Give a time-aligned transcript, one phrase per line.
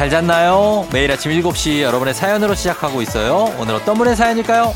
[0.00, 0.88] 잘 잤나요?
[0.94, 3.54] 매일 아침 7시 여러분의 사연으로 시작하고 있어요.
[3.58, 4.72] 오늘 어떤 분의 사연일까요?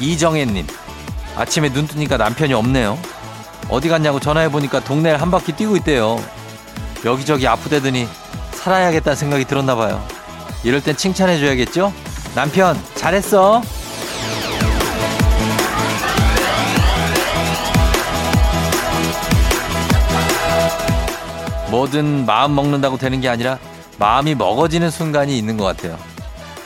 [0.00, 0.66] 이정혜님,
[1.36, 2.98] 아침에 눈 뜨니까 남편이 없네요.
[3.68, 6.18] 어디 갔냐고 전화해보니까 동네를 한 바퀴 뛰고 있대요.
[7.04, 8.08] 여기저기 아프대더니
[8.52, 10.02] 살아야겠다는 생각이 들었나봐요.
[10.64, 11.92] 이럴 땐 칭찬해줘야겠죠?
[12.34, 13.62] 남편, 잘했어.
[21.70, 23.58] 뭐든 마음 먹는다고 되는 게 아니라
[23.98, 25.98] 마음이 먹어지는 순간이 있는 것 같아요.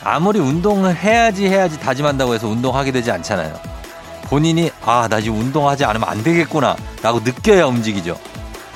[0.03, 3.57] 아무리 운동을 해야지 해야지 다짐한다고 해서 운동하게 되지 않잖아요.
[4.23, 8.17] 본인이 아, 나 지금 운동하지 않으면 안 되겠구나 라고 느껴야 움직이죠.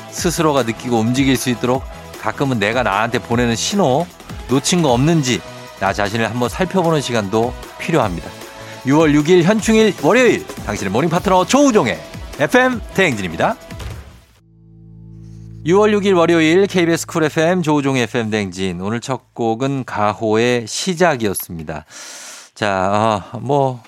[0.09, 1.84] 스스로가 느끼고 움직일 수 있도록
[2.22, 4.06] 가끔은 내가 나한테 보내는 신호
[4.50, 5.42] 놓친 거 없는지
[5.82, 8.30] 나 자신을 한번 살펴보는 시간도 필요합니다.
[8.86, 12.00] 6월 6일 현충일 월요일 당신의 morning 파트너 조우종의
[12.40, 13.56] FM 대행진입니다.
[15.66, 21.86] 6월 6일 월요일 KBS 쿨 FM 조우종의 FM 대행진 오늘 첫 곡은 가호의 시작이었습니다.
[22.54, 23.82] 자, 어, 뭐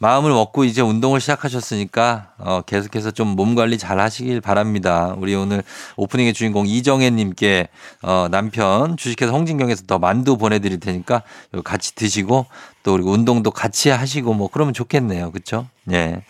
[0.00, 5.14] 마음을 먹고 이제 운동을 시작하셨으니까 어, 계속해서 좀 몸 관리 잘 하시길 바랍니다.
[5.18, 5.62] 우리 오늘
[5.96, 7.68] 오프닝의 주인공 이정혜 님께
[8.02, 11.22] 어, 남편 주식회사 홍진경에서 더 만두 보내드릴 테니까
[11.64, 12.46] 같이 드시고
[12.88, 15.30] 또 우리 운동도 같이 하시고 뭐 그러면 좋겠네요.
[15.30, 15.66] 그렇죠?
[15.92, 16.22] 예.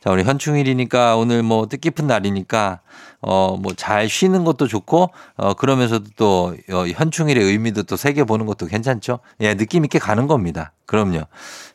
[0.00, 2.78] 자, 우리 현충일이니까 오늘 뭐 뜻깊은 날이니까
[3.22, 8.46] 어, 뭐 잘 쉬는 것도 좋고, 어, 그러면서도 또 어, 현충일의 의미도 또 새겨 보는
[8.46, 9.18] 것도 괜찮죠?
[9.40, 10.70] 예, 느낌 있게 가는 겁니다.
[10.86, 11.22] 그럼요.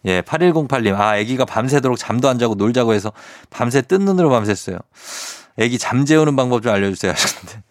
[0.06, 3.12] 예, 8108님, 아, 애기가 밤새도록 잠도 안 자고 놀자고 해서
[3.50, 4.80] 밤새 뜬 눈으로 밤샜어요.
[5.58, 7.64] 애기 잠 재우는 방법 좀 알려 주세요 하셨는데.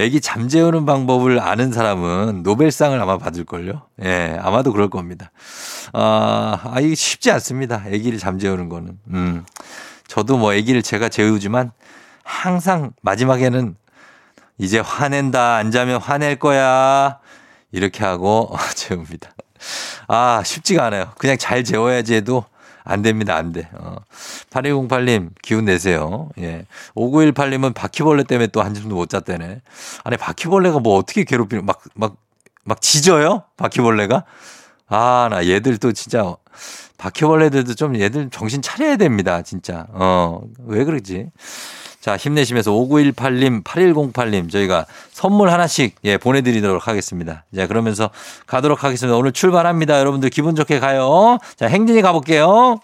[0.00, 3.82] 애기 잠 재우는 방법을 아는 사람은 노벨상을 아마 받을걸요?
[4.02, 5.30] 예, 아마도 그럴 겁니다.
[5.92, 7.84] 아, 아, 이게 쉽지 않습니다.
[7.86, 8.98] 애기를 잠 재우는 거는.
[9.08, 9.44] 음.
[10.06, 11.72] 저도 뭐 애기를 제가 재우지만
[12.24, 13.76] 항상 마지막에는
[14.56, 15.56] 이제 화낸다.
[15.56, 17.18] 안 자면 화낼 거야.
[17.70, 19.30] 이렇게 하고 재웁니다.
[20.08, 21.12] 아, 쉽지가 않아요.
[21.18, 22.44] 그냥 잘 재워야지 해도
[22.84, 23.36] 안 됩니다.
[23.36, 23.68] 안 돼.
[23.74, 23.96] 어.
[24.50, 26.28] 8208님, 기운 내세요.
[26.38, 26.66] 예.
[26.94, 29.60] 5918님은 바퀴벌레 때문에 또 한숨도 못 잤다네.
[30.04, 32.16] 아니, 바퀴벌레가 뭐 어떻게 괴롭히는, 막, 막,
[32.64, 33.44] 막 짖어요?
[33.56, 34.24] 바퀴벌레가?
[34.88, 36.34] 아, 나 얘들 또 진짜,
[36.98, 39.42] 바퀴벌레들도 좀 얘들 정신 차려야 됩니다.
[39.42, 39.86] 진짜.
[39.90, 41.30] 어, 왜 그러지?
[42.00, 47.44] 자, 힘내시면서 5918님, 8108님 저희가 선물 하나씩 예, 보내드리도록 하겠습니다.
[47.54, 48.08] 자, 그러면서
[48.46, 49.16] 가도록 하겠습니다.
[49.16, 49.98] 오늘 출발합니다.
[50.00, 51.38] 여러분들 기분 좋게 가요.
[51.56, 52.80] 자, 행진이 가볼게요.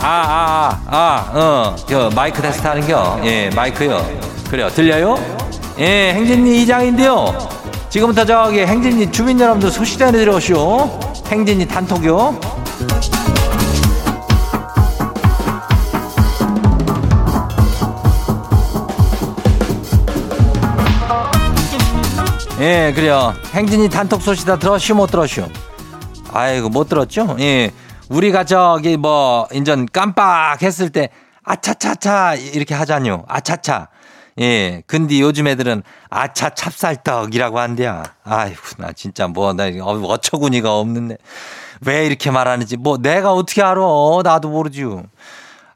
[0.00, 3.20] 아, 아, 아, 아, 어, 저 마이크 테스트 하는겨.
[3.24, 4.06] 예, 마이크요.
[4.50, 4.68] 그래요.
[4.68, 5.16] 들려요?
[5.78, 7.53] 예, 행진이 이장인데요.
[7.94, 10.98] 지금부터 저기 행진이 주민 여러분들 소식 전해드려오시오.
[11.28, 12.40] 행진이 단톡요.
[22.58, 23.32] 예, 그래요.
[23.52, 25.46] 행진이 단톡 소식 다 들었슈, 못 들었슈?
[26.32, 27.36] 아이고, 못 들었죠?
[27.38, 27.70] 예.
[28.08, 31.10] 우리가 저기 뭐, 인전 깜빡 했을 때,
[31.44, 33.22] 아차차차, 이렇게 하잖요.
[33.28, 33.86] 아차차.
[34.40, 34.82] 예.
[34.86, 38.02] 근데 요즘 애들은 아차 찹쌀떡이라고 한대요.
[38.24, 41.16] 아이고, 나 진짜 뭐, 나 어처구니가 없는데.
[41.84, 43.80] 왜 이렇게 말하는지 뭐 내가 어떻게 알아.
[44.22, 45.04] 나도 모르지요.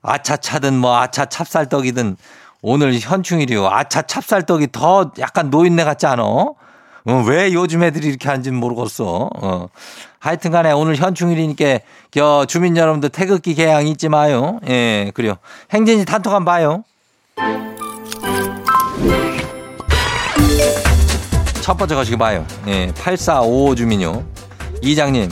[0.03, 2.17] 아차 차든 뭐 아차 찹쌀떡이든
[2.63, 3.69] 오늘 현충일이요.
[3.69, 6.23] 아차 찹쌀떡이 더 약간 노인네 같지 않아?
[6.23, 9.31] 어, 왜 요즘 애들이 이렇게 하는지는 모르겠어.
[9.35, 9.69] 어.
[10.19, 11.79] 하여튼 간에 오늘 현충일이니까
[12.11, 14.59] 겨 주민 여러분들 태극기 개양 잊지 마요.
[14.69, 15.35] 예, 그래요.
[15.73, 17.88] 행진이 단톡 한번 봐요.
[21.61, 22.47] 첫 번째 거시기 봐요.
[22.67, 24.25] 예, 8455 주민요.
[24.83, 25.31] 이장님,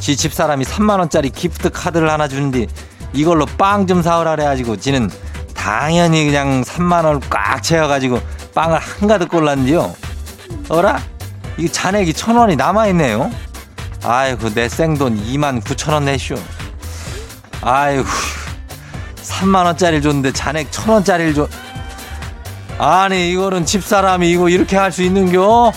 [0.00, 2.66] 지 집사람이 3만원짜리 기프트 카드를 하나 주는데
[3.12, 5.10] 이걸로 빵 좀 사오라 그래가지고 지는
[5.54, 8.20] 당연히 그냥 3만원을 꽉 채워가지고
[8.54, 9.94] 빵을 한가득 골랐는데요.
[10.68, 11.00] 어라?
[11.56, 13.30] 이게 잔액이 천원이 남아있네요.
[14.02, 16.36] 아이고, 내 생돈 2만 9천원 내쇼.
[17.62, 18.04] 아이고,
[19.22, 21.48] 3만원짜리를 줬는데 잔액 천원짜리를 줘.
[22.78, 25.72] 아니 이거는 집사람이 이거 이렇게 할 수 있는겨?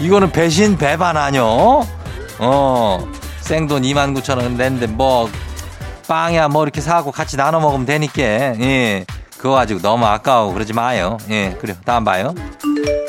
[0.00, 1.84] 이거는 배신 배반 아뇨?
[2.38, 3.08] 어
[3.40, 5.30] 생돈 2만 9천 원 냈는데 뭐
[6.08, 9.04] 빵이야 뭐 이렇게 사고 같이 나눠 먹으면 되니까 예.
[9.36, 10.52] 그거 가지고 너무 아까워.
[10.52, 11.16] 그러지 마요.
[11.30, 11.76] 예 그래요.
[11.84, 12.34] 다음 봐요.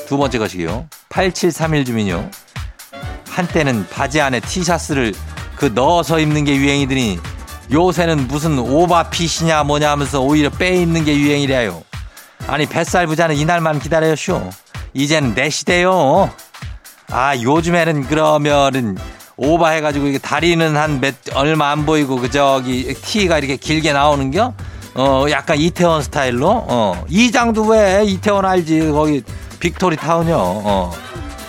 [0.08, 0.86] 두 번째 것이요.
[1.10, 2.30] 8731 주민요.
[3.30, 5.14] 한때는 바지 안에 티셔츠를
[5.56, 7.20] 그 넣어서 입는 게 유행이더니
[7.72, 11.82] 요새는 무슨 오바핏이냐 뭐냐 하면서 오히려 빼 있는 게 유행이래요.
[12.48, 14.50] 아니 뱃살 부자는 이날만 기다려쇼.
[14.94, 16.30] 이제는 내 시대요.
[17.10, 18.98] 아 요즘에는 그러면은
[19.38, 24.54] 오바해가지고 이게 다리는 한 몇 얼마 안 보이고 그 저기 티가 이렇게 길게 나오는겨?
[24.96, 29.24] 어 약간 이태원 스타일로 어 이장도 왜 이태원 알지 거기
[29.60, 30.36] 빅토리 타운요.
[30.38, 30.92] 어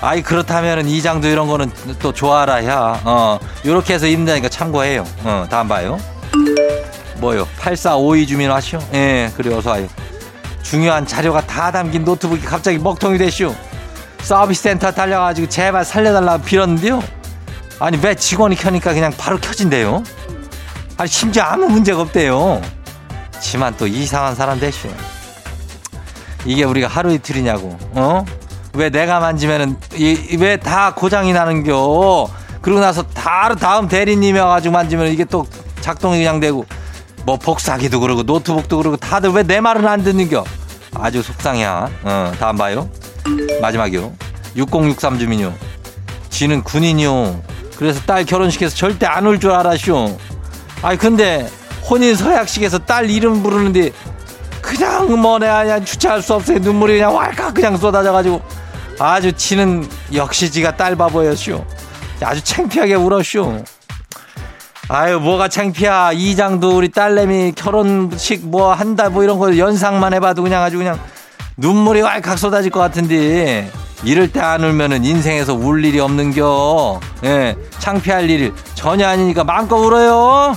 [0.00, 3.00] 아이 그렇다면은 이장도 이런 거는 또 좋아라 야.
[3.04, 5.04] 어 요렇게 해서 입는다니까 참고해요.
[5.24, 5.98] 어 다음 봐요.
[7.16, 7.46] 뭐요?
[7.58, 8.80] 8452 주민 하시오?
[8.94, 9.86] 예, 그래 어서 와요.
[10.62, 13.54] 중요한 자료가 다 담긴 노트북이 갑자기 먹통이 되시오.
[14.22, 17.02] 서비스 센터 달려가지고 제발 살려달라고 빌었는데요.
[17.80, 20.02] 아니 왜 직원이 켜니까 그냥 바로 켜진대요.
[20.96, 22.62] 아니 심지어 아무 문제가 없대요.
[23.40, 24.90] 지만 또 이상한 사람 되시오.
[26.44, 27.76] 이게 우리가 하루 이틀이냐고.
[27.92, 28.24] 어?
[28.74, 29.76] 왜 내가 만지면은
[30.38, 32.28] 왜 다 고장이 나는겨?
[32.62, 35.46] 그러고 나서 바로 다음 대리님이 와가지고 만지면 이게 또
[35.80, 36.64] 작동이 그냥 되고
[37.24, 40.44] 뭐 복사기도 그러고 노트북도 그러고 다들 왜 내 말은 안 듣는겨?
[40.94, 41.64] 아주 속상해.
[41.64, 42.88] 어, 다음 봐요.
[43.60, 44.12] 마지막이요.
[44.56, 45.54] 6063 주민요.
[46.30, 47.42] 지는 군인이요.
[47.76, 50.18] 그래서 딸 결혼식에서 절대 안 올 줄 알았쇼.
[50.82, 51.48] 아니 근데
[51.88, 53.92] 혼인 서약식에서 딸 이름 부르는데
[54.60, 56.58] 그냥 뭐네 그냥 주차할 수 없어요.
[56.58, 58.40] 눈물이 그냥 왈칵 그냥 쏟아져가지고
[58.98, 61.64] 아주 지는 역시 지가 딸 바보였쇼.
[62.22, 63.64] 아주 창피하게 울었쇼.
[64.94, 70.62] 아유 뭐가 창피야 이장도 우리 딸내미 결혼식 뭐 한다 뭐 이런 거 연상만 해봐도 그냥
[70.62, 71.00] 아주 그냥
[71.56, 73.70] 눈물이 왈칵 쏟아질 것 같은데.
[74.04, 77.00] 이럴 때 안 울면은 인생에서 울 일이 없는겨.
[77.24, 80.54] 예 창피할 일 전혀 아니니까 마음껏 울어요.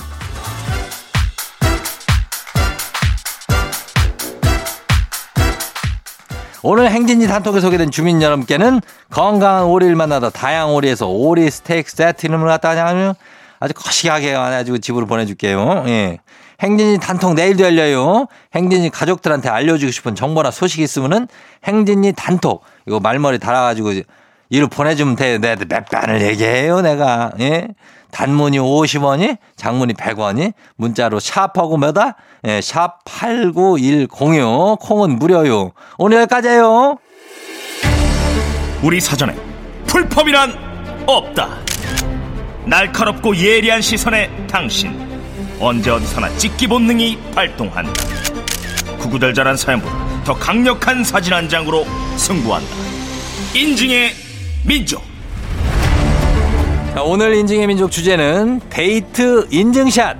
[6.62, 12.48] 오늘 행진지 단톡에 소개된 주민 여러분께는 건강한 오리를 만나다 다양 오리에서 오리 스테이크 세트 이름을
[12.48, 13.14] 갖다 하면
[13.60, 15.84] 아주 거시하게 해가지고 집으로 보내줄게요.
[15.88, 16.18] 예.
[16.60, 18.26] 행진이 단톡 내일도 열려요.
[18.54, 21.28] 행진이 가족들한테 알려주고 싶은 정보나 소식 있으면은
[21.64, 23.92] 행진이 단톡 이거 말머리 달아가지고
[24.48, 25.38] 이를 보내주면 돼.
[25.38, 27.32] 내가 몇 단을 얘기해요, 내가.
[27.40, 27.68] 예.
[28.12, 32.16] 단문이 50원이, 장문이 100원이, 문자로 샵하고 몇다?
[32.46, 34.78] 예, 샵 89106.
[34.78, 35.72] 콩은 무료요.
[35.98, 36.98] 오늘 여기까지예요.
[38.82, 39.34] 우리 사전에
[39.86, 41.65] 풀펌이란 없다.
[42.66, 44.92] 날카롭고 예리한 시선에 당신
[45.60, 47.92] 언제 어디서나 찍기 본능이 발동한다.
[48.98, 51.86] 구구절절한 사연보다 더 강력한 사진 한 장으로
[52.16, 52.68] 승부한다.
[53.54, 54.12] 인증의
[54.64, 55.02] 민족.
[56.92, 60.16] 자, 오늘 인증의 민족 주제는 데이트 인증샷.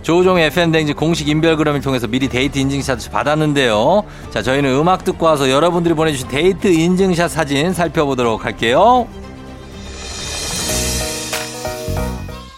[0.00, 4.04] 조우종의 FM 대행진 공식 인별그램을 통해서 미리 데이트 인증샷 받았는데요.
[4.30, 9.06] 자, 저희는 음악 듣고 와서 여러분들이 보내주신 데이트 인증샷 사진 살펴보도록 할게요.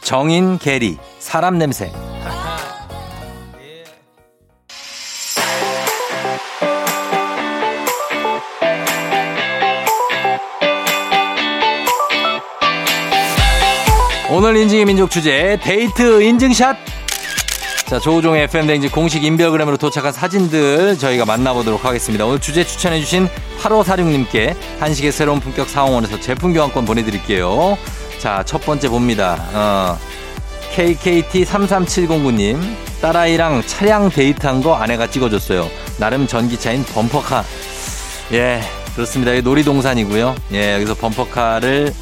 [0.07, 1.91] 정인 게리 사람 냄새.
[14.31, 16.77] 오늘 인증의 민족 주제 데이트 인증샷.
[17.89, 22.25] 자 조우종의 FM 대행진 공식 인별그램으로 도착한 사진들 저희가 만나보도록 하겠습니다.
[22.27, 23.27] 오늘 주제 추천해주신
[23.59, 27.77] 8546님께 한식의 새로운 품격 사홍원에서 제품 교환권 보내드릴게요
[28.19, 29.37] 자, 첫 번째 봅니다.
[29.53, 29.99] 어,
[30.75, 32.59] KKT33709님,
[33.01, 35.69] 딸아이랑 차량 데이트한 거 아내가 찍어줬어요.
[35.99, 37.45] 나름 전기차인 범퍼카.
[38.33, 38.61] 예,
[38.95, 39.33] 그렇습니다.
[39.33, 40.35] 이 놀이동산이고요.
[40.53, 41.93] 예, 여기서 범퍼카를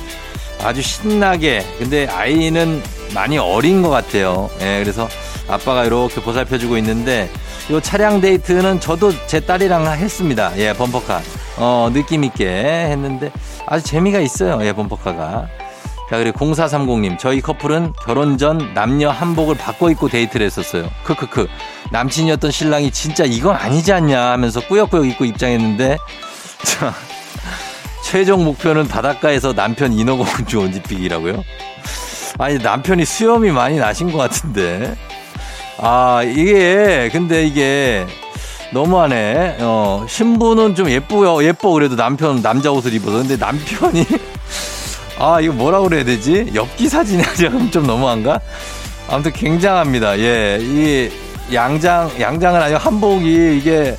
[0.63, 4.49] 아주 신나게, 근데 아이는 많이 어린 것 같아요.
[4.61, 5.09] 예, 그래서
[5.49, 7.29] 아빠가 이렇게 보살펴주고 있는데,
[7.71, 10.53] 이 차량 데이트는 저도 제 딸이랑 했습니다.
[10.59, 11.21] 예, 범퍼카.
[11.57, 12.47] 어, 느낌있게
[12.91, 13.31] 했는데
[13.67, 14.59] 아주 재미가 있어요.
[14.63, 15.49] 예, 범퍼카가.
[16.15, 20.89] 자, 그리고 0430님, 저희 커플은 결혼 전 남녀 한복을 바꿔 입고 데이트를 했었어요.
[21.03, 21.49] 크크크.
[21.91, 25.99] 남친이었던 신랑이 진짜 이건 아니지 않냐 하면서 꾸역꾸역 입고 입장했는데,
[26.63, 26.95] 자,
[28.05, 31.43] 최종 목표는 바닷가에서 남편 인어공주 온지픽이라고요?
[32.39, 34.95] 아니, 남편이 수염이 많이 나신 것 같은데.
[35.79, 38.07] 아, 이게, 근데 이게,
[38.73, 39.57] 너무하네.
[39.63, 41.73] 어, 신부는 좀 예쁘요, 예뻐.
[41.73, 43.19] 그래도 남편, 남자 옷을 입어서.
[43.19, 44.07] 근데 남편이,
[45.19, 46.51] 아, 이거 뭐라고 그래야 되지?
[46.55, 48.41] 엽기 사진이 조금 좀 너무한가?
[49.09, 50.19] 아무튼 굉장합니다.
[50.19, 51.11] 예, 이
[51.55, 53.97] 양장, 양장은 아니고 한복이 이게,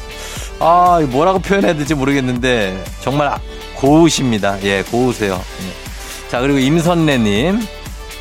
[0.60, 3.34] 아, 뭐라고 표현해야 될지 모르겠는데, 정말
[3.76, 4.58] 고우십니다.
[4.64, 5.40] 예, 고우세요.
[5.62, 6.30] 예.
[6.30, 7.62] 자, 그리고 임선래님.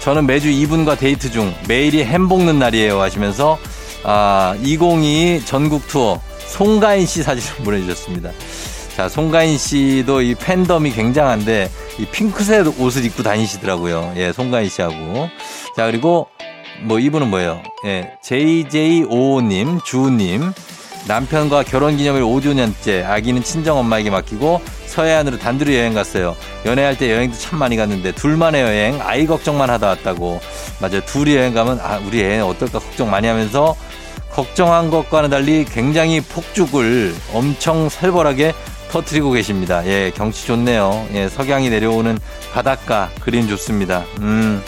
[0.00, 3.58] 저는 매주 이분과 데이트 중 매일이 햄 볶는 날이에요 하시면서,
[4.02, 8.30] 아, 2022 전국 투어 송가인 씨 사진을 보내주셨습니다.
[8.96, 14.12] 자, 송가인 씨도 이 팬덤이 굉장한데 이 핑크색 옷을 입고 다니시더라고요.
[14.16, 15.28] 예, 송가인 씨하고.
[15.76, 16.28] 자, 그리고
[16.82, 17.60] 뭐 이분은 뭐예요?
[17.86, 20.52] 예, JJ55님, 주우님.
[21.06, 26.34] 남편과 결혼 기념일 5주년째 아기는 친정 엄마에게 맡기고 서해안으로 단둘이 여행 갔어요.
[26.64, 30.40] 연애할 때 여행도 참 많이 갔는데 둘만의 여행 아이 걱정만 하다 왔다고.
[30.80, 31.04] 맞아요.
[31.04, 33.76] 둘이 여행 가면 아 우리 애 어떨까 걱정 많이 하면서
[34.30, 38.54] 걱정한 것과는 달리 굉장히 폭죽을 엄청 살벌하게
[38.94, 39.84] 터트리고 계십니다.
[39.86, 41.08] 예, 경치 좋네요.
[41.14, 42.16] 예, 석양이 내려오는
[42.52, 44.04] 바닷가 그림 좋습니다.
[44.20, 44.62] 음.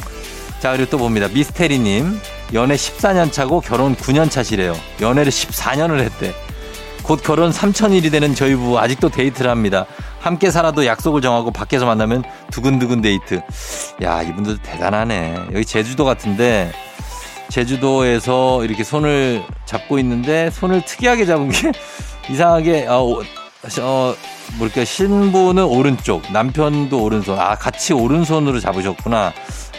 [0.59, 1.29] 자, 그리고 또 봅니다.
[1.29, 2.21] 미스테리님.
[2.53, 4.77] 연애 14년 차고 결혼 9년 차시래요.
[5.01, 6.35] 연애를 14년을 했대.
[7.05, 9.87] 곧 결혼 3천일이 되는 저희 부부 아직도 데이트를 합니다.
[10.19, 13.43] 함께 살아도 약속을 정하고 밖에서 만나면 두근두근 데이트.
[14.03, 15.51] 야, 이분들 대단하네.
[15.53, 16.73] 여기 제주도 같은데
[17.49, 21.71] 제주도에서 이렇게 손을 잡고 있는데 손을 특이하게 잡은 게
[22.29, 23.21] 이상하게 어,
[23.81, 24.15] 어
[24.59, 27.39] 뭐랄까 신부는 오른쪽 남편도 오른손.
[27.39, 29.33] 아 같이 오른손으로 잡으셨구나.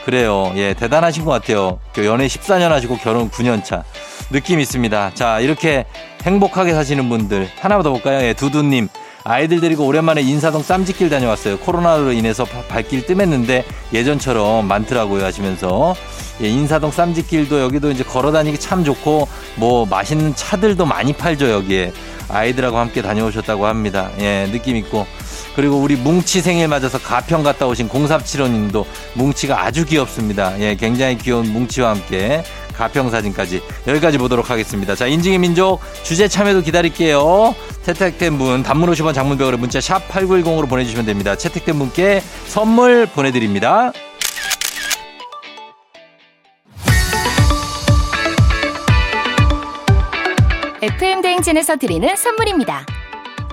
[0.05, 0.51] 그래요.
[0.55, 1.79] 예 대단하신 것 같아요.
[1.93, 3.83] 그 연애 14년 하시고 결혼 9년 차.
[4.31, 5.11] 느낌 있습니다.
[5.13, 5.85] 자 이렇게
[6.23, 8.25] 행복하게 사시는 분들 하나만 더 볼까요?
[8.25, 8.89] 예 두두님.
[9.23, 11.59] 아이들 데리고 오랜만에 인사동 쌈짓길 다녀왔어요.
[11.59, 15.95] 코로나로 인해서 발길 뜸했는데 예전처럼 많더라고요 하시면서.
[16.41, 21.91] 예, 인사동 쌈짓길도 여기도 이제 걸어 다니기 참 좋고 뭐 맛있는 차들도 많이 팔죠 여기에
[22.29, 24.11] 아이들하고 함께 다녀오셨다고 합니다.
[24.19, 25.05] 예, 느낌 있고
[25.55, 30.59] 그리고 우리 뭉치 생일 맞아서 가평 갔다 오신 0375님도 뭉치가 아주 귀엽습니다.
[30.59, 32.43] 예, 굉장히 귀여운 뭉치와 함께
[32.77, 34.95] 가평 사진까지 여기까지 보도록 하겠습니다.
[34.95, 37.55] 자, 인증의 민족 주제 참여도 기다릴게요.
[37.81, 41.35] 채택된 분 단문 50원 장문벽으로 문자 샵 8910으로 보내주시면 됩니다.
[41.35, 43.91] 채택된 분께 선물 보내드립니다.
[51.37, 52.85] FM 대행진에서 드리는 선물입니다.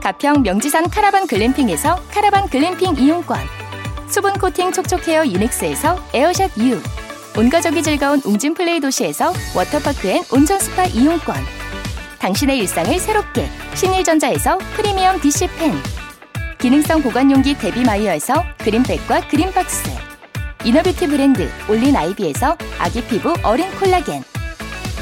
[0.01, 3.39] 가평 명지산 카라반 글램핑에서 카라반 글램핑 이용권
[4.09, 6.81] 수분 코팅 촉촉 헤어 유닉스에서 에어샷 U
[7.37, 11.37] 온가족이 즐거운 웅진 플레이 도시에서 워터파크 and 온천 스파 이용권.
[12.21, 15.75] 당신의 일상을 새롭게 신일전자에서 프리미엄 DC팬.
[16.59, 19.91] 기능성 보관용기 데비마이어에서 그린백과 그린박스.
[20.65, 24.23] inner beauty 브랜드 올린 아이비에서 아기 피부 어린 콜라겐.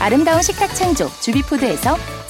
[0.00, 2.21] 아름다운 식탁 창조 주비푸드에서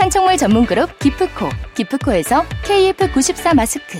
[0.00, 3.98] 판촉물 전문 그룹 기프코 기프코에서 KF94 마스크.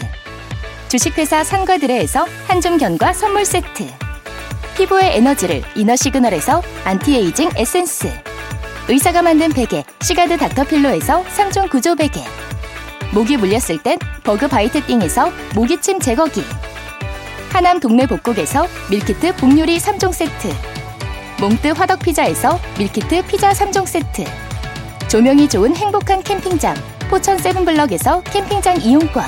[0.89, 3.87] 주식회사 상과드레에서 한줌견과 선물 세트.
[4.79, 8.11] 피부의 에너지를 이너 시그널에서 안티에이징 에센스.
[8.89, 12.25] 의사가 만든 베개 시가드 닥터필로에서 3종 구조 베개.
[13.13, 16.43] 모기 물렸을 땐 버그 바이트 띵에서 모기침 제거기.
[17.53, 20.49] 하남 동네 복국에서 밀키트 복요리 3종 세트.
[21.41, 24.25] 몽뜨 화덕 피자에서 밀키트 피자 3종 세트
[25.11, 26.73] 조명이 좋은 행복한 캠핑장
[27.11, 29.25] 포천 세븐블럭에서 캠핑장 이용권.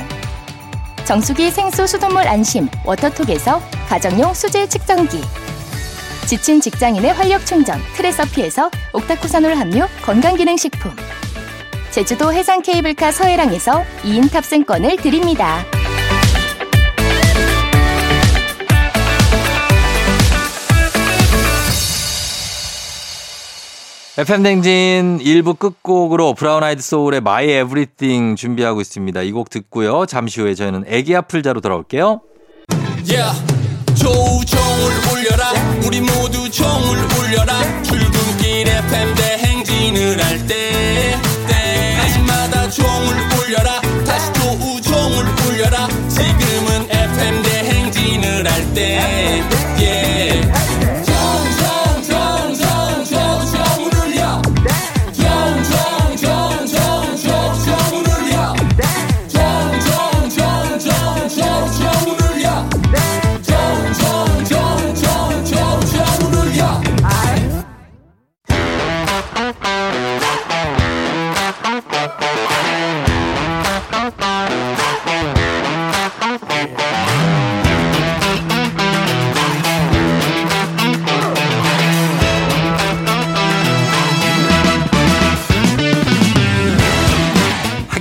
[1.05, 5.21] 정수기 생수 수돗물 안심 워터톡에서 가정용 수질 측정기.
[6.29, 10.93] 지친 직장인의 활력 충전 트레서피에서 옥타코산올 함유 건강기능식품.
[11.91, 15.65] 제주도 해상 케이블카 서해랑에서 2인 탑승권을 드립니다.
[24.19, 29.23] FM댕진 1부 끝곡으로 브라운 아이드 소울의 My Everything 준비하고 있습니다.
[29.23, 30.04] 이 곡 듣고요.
[30.07, 32.21] 잠시 후에 저희는 애기 아플 자로 돌아올게요.
[33.09, 33.33] Yeah.
[33.95, 35.52] 조종을 울려라
[35.87, 40.73] 우리 모두 종을 울려라 출근길 FM 대행진을 할때
[42.73, 43.14] 조우종을
[46.09, 49.42] 지금은 FM 대행진을 할때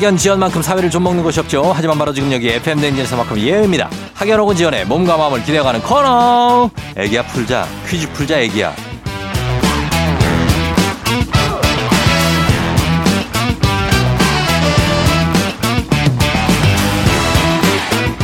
[0.02, 1.72] 학연 지연만큼 사회를 좀 먹는 것이 없죠.
[1.76, 3.88] 하지만 바로 지금 여기 FM 댕진에서만큼 예외입니다.
[4.16, 6.72] 학연 혹은 지연의 몸과 마음을 기대어가는 코너.
[6.98, 8.74] 애기야 풀자 퀴즈 풀자 애기야.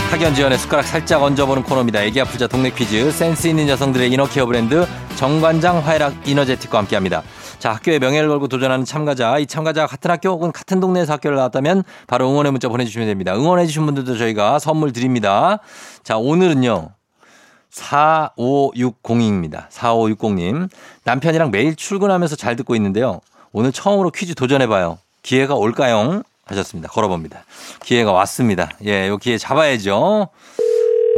[0.10, 2.02] 학연 지연의 숟가락 살짝 얹어보는 코너입니다.
[2.02, 7.22] 애기 아프자 동네 퀴즈 센스 있는 여성들의 이너케어 브랜드 정관장 화해락 이너제틱과 함께합니다.
[7.60, 11.84] 자 학교의 명예를 걸고 도전하는 참가자 이 참가자가 같은 학교 혹은 같은 동네에서 학교를 나왔다면
[12.06, 13.36] 바로 응원의 문자 보내주시면 됩니다.
[13.36, 15.60] 응원해 주신 분들도 저희가 선물 드립니다.
[16.04, 16.90] 자 오늘은요.
[17.72, 19.70] 4560입니다.
[19.70, 20.70] 4560님.
[21.04, 23.22] 남편이랑 매일 출근하면서 잘 듣고 있는데요.
[23.52, 25.00] 오늘 처음으로 퀴즈 도전해봐요.
[25.24, 26.22] 기회가 올까요?
[26.46, 26.90] 하셨습니다.
[26.90, 27.44] 걸어봅니다.
[27.84, 28.70] 기회가 왔습니다.
[28.86, 30.30] 예, 요 기회 잡아야죠.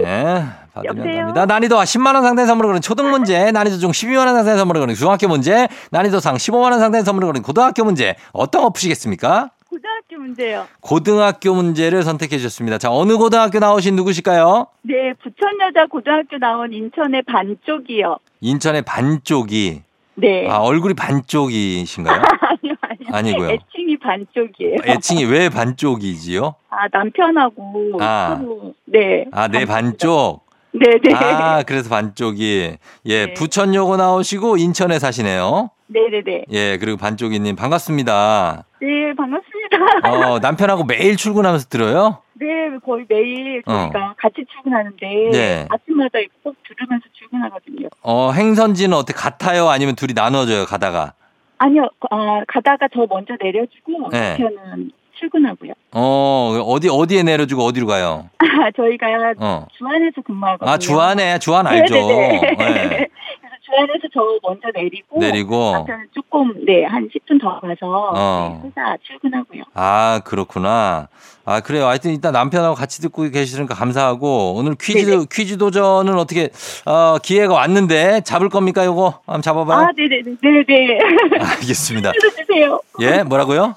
[0.01, 0.46] 예,
[0.81, 1.21] 받으면 여보세요?
[1.27, 1.45] 갑니다.
[1.45, 5.67] 난이도 10만원 상당의 선물을 거는 초등 문제, 난이도 중 12만원 상당의 선물을 거는 중학교 문제,
[5.91, 8.15] 난이도 상 15만원 상당의 선물을 거는 고등학교 문제.
[8.33, 9.51] 어떤 거 푸시겠습니까?
[9.69, 10.65] 고등학교 문제요.
[10.81, 12.77] 고등학교 문제를 선택해 주셨습니다.
[12.79, 14.65] 자, 어느 고등학교 나오신 누구실까요?
[14.81, 18.17] 네, 부천여자 고등학교 나온 인천의 반쪽이요.
[18.41, 19.83] 인천의 반쪽이.
[20.15, 20.50] 네.
[20.50, 22.15] 아, 얼굴이 반쪽이신가요?
[22.41, 23.09] 아니요, 아니요.
[23.12, 23.50] 아니고요.
[23.51, 24.77] 애칭이 반쪽이에요.
[24.86, 26.55] 애칭이 왜 반쪽이지요?
[26.69, 28.38] 아, 남편하고 아.
[28.39, 29.25] 서로 네.
[29.31, 30.49] 아, 내 반쪽.
[30.71, 31.13] 네, 네.
[31.13, 32.77] 아, 그래서 반쪽이.
[33.05, 33.33] 예, 네.
[33.33, 35.71] 부천여고 나오시고 인천에 사시네요.
[35.87, 36.46] 네, 네, 네.
[36.51, 38.65] 예, 그리고 반쪽이님 반갑습니다.
[38.81, 40.29] 네, 반갑습니다.
[40.31, 42.22] 어, 남편하고 매일 출근하면서 들어요?
[42.33, 42.48] 네,
[42.85, 45.31] 거의 매일 저희가 같이 출근하는데 어.
[45.31, 45.67] 네.
[45.70, 47.87] 아침마다 꼭 들으면서 출근하거든요.
[48.03, 49.70] 어, 행선지는 어떻게 같아요?
[49.70, 51.13] 아니면 둘이 나눠져요, 가다가?
[51.57, 54.37] 아니요, 아, 가다가 저 먼저 내려주고 네.
[54.37, 55.74] 남편은 출근하고요.
[55.91, 58.29] 어, 어디, 어디에 내려주고 어디로 가요?
[58.37, 59.07] 아, 저희가
[59.39, 59.65] 어.
[59.77, 60.69] 주안에서 근무하거든요.
[60.69, 61.95] 아, 주안에, 주안 알죠?
[61.95, 62.33] 네네네.
[62.35, 62.55] 예.
[63.41, 65.71] 그래서 주안에서 저 먼저 내리고 내리고.
[65.73, 68.61] 남편은 조금 네 한 10분 더 가서 어.
[68.63, 69.63] 네, 회사 출근하고요.
[69.73, 71.07] 아, 그렇구나.
[71.45, 71.87] 아, 그래요.
[71.87, 75.25] 하여튼 일단 남편하고 같이 듣고 계시니까 감사하고 오늘 퀴즈, 네네.
[75.31, 76.49] 퀴즈 도전은 어떻게,
[76.85, 79.21] 어, 기회가 왔는데 잡을 겁니까, 요거?
[79.25, 79.79] 한번 잡아봐요.
[79.79, 80.99] 아, 네네네, 네네.
[81.41, 82.11] 알겠습니다.
[82.37, 82.79] 주세요.
[83.01, 83.75] 예, 뭐라고요?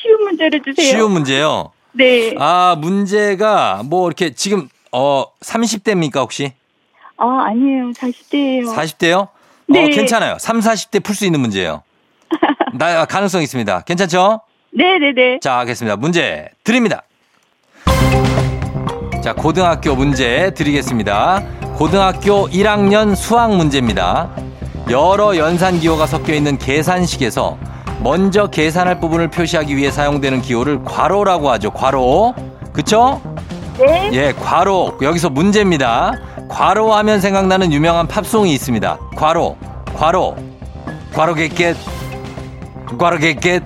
[0.00, 0.86] 쉬운 문제를 주세요.
[0.86, 1.72] 쉬운 문제요.
[1.92, 2.34] 네.
[2.38, 6.52] 아, 아, 문제가 뭐 이렇게 지금, 어, 30대입니까, 혹시?
[7.16, 8.74] 아니에요, 40대예요.
[8.74, 9.28] 40대요?
[9.68, 9.84] 네.
[9.84, 10.36] 어, 괜찮아요.
[10.38, 11.82] 3, 40대 풀 수 있는 문제예요.
[12.74, 13.82] 나 가능성 있습니다.
[13.82, 14.40] 괜찮죠?
[14.72, 15.38] 네 네 네.
[15.40, 15.96] 자, 하겠습니다.
[15.96, 17.02] 문제 드립니다.
[19.22, 21.42] 자, 고등학교 문제 드리겠습니다.
[21.76, 24.30] 고등학교 1학년 수학 문제입니다.
[24.90, 27.58] 여러 연산 기호가 섞여 있는 계산식에서
[28.02, 31.70] 먼저 계산할 부분을 표시하기 위해 사용되는 기호를 괄호라고 하죠.
[31.70, 32.34] 괄호.
[32.72, 33.20] 그쵸?
[33.78, 34.10] 네.
[34.12, 34.98] 예, 괄호.
[35.02, 36.12] 여기서 문제입니다.
[36.48, 38.98] 괄호 하면 생각나는 유명한 팝송이 있습니다.
[39.16, 39.56] 괄호.
[39.94, 40.36] Gotta.
[41.14, 41.76] Gotta get.
[42.98, 43.62] Gotta get.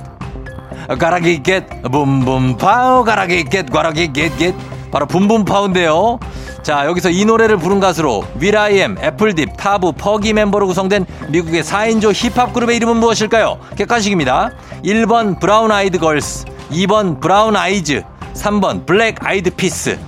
[0.99, 4.55] Gotta get Boom Boom Pow gotta get gotta get get
[4.91, 6.19] 바로 Boom Boom Pow인데요.
[6.65, 12.55] 자 여기서 이 노래를 부른 가수로 will.i.am, apl.de.ap, Taboo, Fergie 멤버로 구성된 미국의 4인조 힙합
[12.55, 13.59] 그룹의 이름은 무엇일까요?
[13.77, 14.51] 객관식입니다.
[14.83, 19.99] 1번 브라운 아이드 걸스, 2번 브라운 아이즈, 3번 Black Eyed Peas.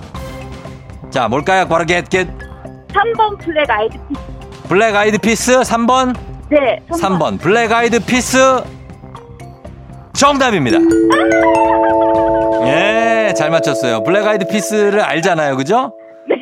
[1.11, 1.67] 자 뭘까요?
[1.67, 2.27] 바로 get get
[2.89, 4.67] 3번 Black Eyed Peas.
[4.67, 6.15] Black Eyed Peas 3번
[6.49, 6.79] 네.
[6.89, 8.63] 3번 Black Eyed Peas
[10.13, 10.79] 정답입니다.
[12.65, 14.01] 예, 잘 맞췄어요.
[14.03, 15.55] Black Eyed Peas를 알잖아요.
[15.55, 15.93] 그죠?
[16.27, 16.35] 네.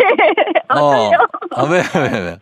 [0.69, 1.12] 어.
[1.52, 2.38] 아, 왜, 왜, 왜.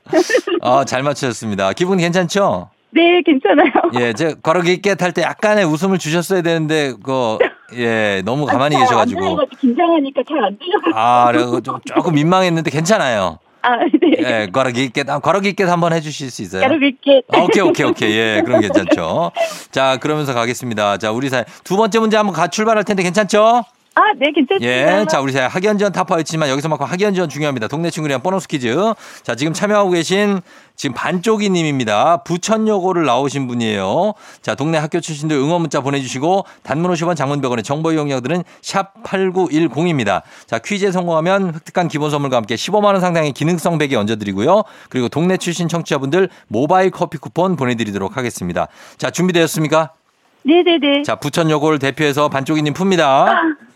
[0.62, 1.74] 어, 잘 맞추셨습니다.
[1.74, 2.70] 기분 괜찮죠?
[2.92, 3.70] 네, 괜찮아요.
[4.00, 7.38] 예, 제가 gotta get 할 때 약간의 웃음을 주셨어야 되는데, 그,
[7.76, 9.40] 예, 너무 가만히 아, 계셔가지고.
[9.60, 10.92] 긴장하니까 잘 안 들려가지고.
[11.00, 13.40] 아, 그래서 좀, 조금 민망했는데 괜찮아요.
[13.66, 14.12] 아, 네.
[14.20, 16.64] 예, 과로기 깨, 아, 과로기 깨 한번 해주실 수 있어요?
[16.64, 17.22] 여러분 이렇게.
[17.32, 18.12] 아, 오케이, 오케이, 오케이.
[18.16, 19.32] 예, 그럼 괜찮죠.
[19.72, 20.98] 자, 그러면서 가겠습니다.
[20.98, 23.64] 자, 우리 사회 두 번째 문제 한번 가 출발할 텐데 괜찮죠?
[23.96, 25.02] 아, 네, 괜찮습니다.
[25.02, 27.68] 예, 자, 우리 사회 학연 지원 타파였지만 여기서만큼 학연 지원 중요합니다.
[27.68, 28.76] 동네 친구랑 보너스 퀴즈.
[29.22, 30.42] 자, 지금 참여하고 계신
[30.76, 32.24] 지금 반쪽이 님입니다.
[32.24, 34.14] 부천여고를 나오신 분이에요.
[34.42, 40.24] 자, 동네 학교 출신들 응원 문자 보내주시고 단문 50원 장문 100원의 정보 이용료들은 샵 8910입니다.
[40.48, 44.64] 자, 퀴즈에 성공하면 획득한 기본 선물과 함께 15만원 상당의 기능성 베개 얹어드리고요.
[44.90, 48.68] 그리고 동네 출신 청취자분들 모바일 커피 쿠폰 보내드리도록 하겠습니다.
[48.98, 49.92] 자, 준비되었습니까?
[50.46, 51.04] 네네네.
[51.04, 53.28] 자, 부천여고를 대표해서 반쪽이 님 풉니다.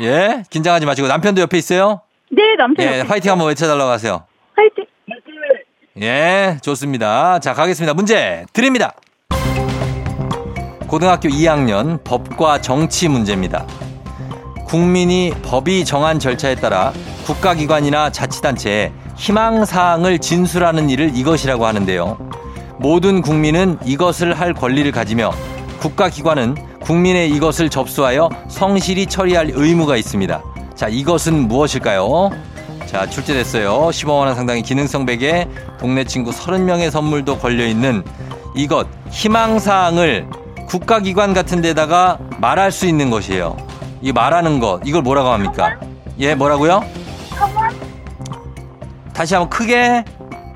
[0.00, 2.02] 예, 긴장하지 마시고 남편도 옆에 있어요?
[2.30, 2.86] 네, 남편.
[2.86, 4.24] 예, 화이팅 한번 외쳐달라고 하세요.
[4.54, 4.84] 화이팅.
[6.00, 7.40] 예, 좋습니다.
[7.40, 7.94] 자, 가겠습니다.
[7.94, 8.92] 문제 드립니다.
[10.86, 13.66] 고등학교 2학년 법과 정치 문제입니다.
[14.66, 16.92] 국민이 법이 정한 절차에 따라
[17.24, 22.30] 국가기관이나 자치단체에 희망사항을 진술하는 일을 이것이라고 하는데요.
[22.78, 25.32] 모든 국민은 이것을 할 권리를 가지며
[25.80, 30.42] 국가기관은 국민의 이것을 접수하여 성실히 처리할 의무가 있습니다.
[30.74, 32.30] 자, 이것은 무엇일까요?
[32.86, 33.88] 자, 출제됐어요.
[33.88, 35.46] 15만원 상당의 기능성 베개,
[35.78, 38.04] 동네 친구 30명의 선물도 걸려있는
[38.54, 40.28] 이것, 희망사항을
[40.68, 43.56] 국가기관 같은 데다가 말할 수 있는 것이에요.
[44.00, 45.78] 이 말하는 것, 이걸 뭐라고 합니까?
[46.18, 46.82] 예, 뭐라고요?
[47.30, 47.76] 청원?
[49.12, 50.04] 다시 한번 크게.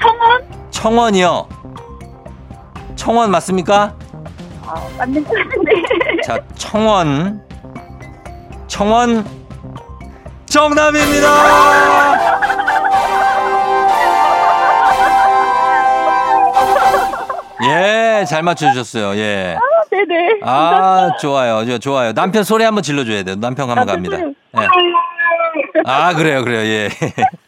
[0.01, 0.71] 청원?
[0.71, 1.49] 청원이요.
[2.97, 3.95] 청원 맞습니까?
[4.75, 5.73] 어, 맞는 것 같은데.
[6.25, 7.43] 자, 청원.
[8.67, 9.25] 청원.
[10.47, 11.29] 정답입니다!
[17.65, 19.17] 예, 잘 맞춰주셨어요.
[19.19, 19.57] 예.
[19.91, 20.41] 네네.
[20.43, 21.65] 아, 좋아요.
[21.67, 22.13] 저, 좋아요.
[22.13, 23.37] 남편 소리 한번 질러줘야 돼요.
[23.39, 24.19] 남편 한번 갑니다.
[24.19, 24.69] 예.
[25.85, 26.89] 아, 그래요, 그래요, 예.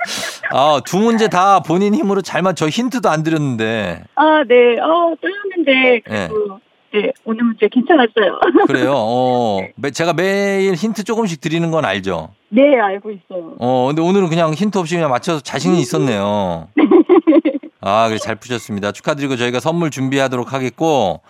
[0.52, 4.02] 아, 두 문제 다 본인 힘으로 잘 맞, 저 힌트도 안 드렸는데.
[4.14, 4.78] 아, 네.
[4.80, 6.28] 어, 떨렸는데, 네.
[6.28, 6.58] 그
[6.94, 8.38] 래도, 네, 오늘 문제 괜찮았어요.
[8.66, 9.60] 그래요, 어.
[9.76, 12.30] 매- 제가 매일 힌트 조금씩 드리는 건 알죠?
[12.50, 13.54] 네, 알고 있어요.
[13.58, 16.68] 어, 근데 오늘은 그냥 힌트 없이 그냥 맞춰서 자신이 있었네요.
[17.80, 18.92] 아, 그래, 잘 푸셨습니다.
[18.92, 21.20] 축하드리고 저희가 선물 준비하도록 하겠고,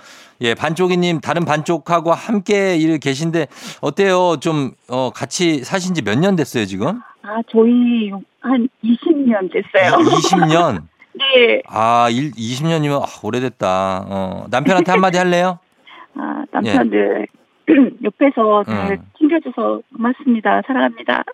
[0.41, 3.47] 예, 반쪽이님, 다른 반쪽하고 함께 일 계신데,
[3.81, 4.37] 어때요?
[4.41, 7.01] 좀, 어, 같이 사신 지 몇 년 됐어요, 지금?
[7.23, 9.99] 아, 저희 한 20년 됐어요.
[9.99, 10.83] 20년?
[11.15, 11.63] 네.
[11.69, 14.07] 아, 일, 20년이면 아, 오래됐다.
[14.09, 15.59] 어, 남편한테 한마디 할래요?
[16.17, 17.27] 아, 남편들
[18.05, 19.11] 옆에서 잘 음.
[19.19, 20.63] 챙겨줘서 고맙습니다.
[20.67, 21.25] 사랑합니다.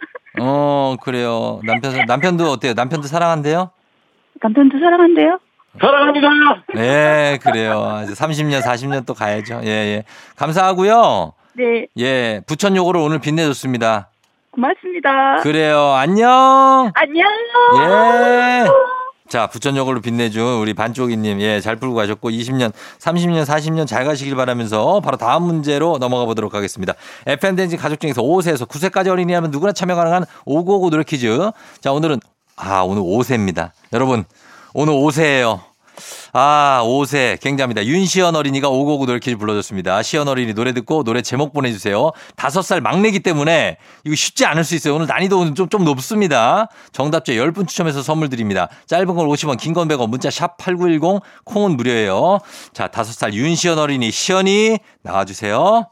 [0.40, 1.60] 어, 그래요.
[1.64, 2.74] 남편, 남편도 어때요?
[2.74, 3.70] 남편도 사랑한대요?
[4.42, 5.38] 남편도 사랑한대요?
[5.80, 6.28] 사랑합니다.
[6.76, 7.80] 예, 그래요.
[7.82, 9.60] 아, 이제 30년, 40년 또 가야죠.
[9.64, 10.04] 예, 예.
[10.36, 11.32] 감사하고요.
[11.54, 14.08] 네, 예, 부천 요거를 오늘 빛내줬습니다.
[14.50, 15.36] 고맙습니다.
[15.42, 15.92] 그래요.
[15.94, 16.90] 안녕.
[16.94, 17.28] 안녕.
[17.76, 18.99] 예.
[19.30, 24.34] 자, 부천 요걸로 빛내준 우리 반쪽이님, 예, 잘 풀고 가셨고, 20년, 30년, 40년 잘 가시길
[24.34, 26.94] 바라면서 바로 다음 문제로 넘어가 보도록 하겠습니다.
[27.26, 31.52] FMden지 가족 중에서 5세에서 9세까지 어린이라면 누구나 참여 가능한 5959 노래 퀴즈.
[31.80, 32.18] 자, 오늘은,
[32.56, 33.70] 아, 오늘 5세입니다.
[33.92, 34.24] 여러분,
[34.74, 35.69] 오늘 5세예요.
[36.32, 37.40] 아, 5세.
[37.40, 37.84] 굉장합니다.
[37.84, 40.02] 윤시연 어린이가 559 노래 퀴즈 불러줬습니다.
[40.02, 42.10] 시연 어린이 노래 듣고 노래 제목 보내주세요.
[42.36, 44.94] 5살 막내기 때문에 이거 쉽지 않을 수 있어요.
[44.96, 46.68] 오늘 난이도 좀, 좀 높습니다.
[46.92, 48.68] 정답자 10분 추첨해서 선물 드립니다.
[48.86, 52.38] 짧은 건 50원, 긴 건 100원, 문자 샵 8910, 콩은 무료예요.
[52.72, 55.86] 자, 5살 윤시연 어린이, 시연이 나와주세요.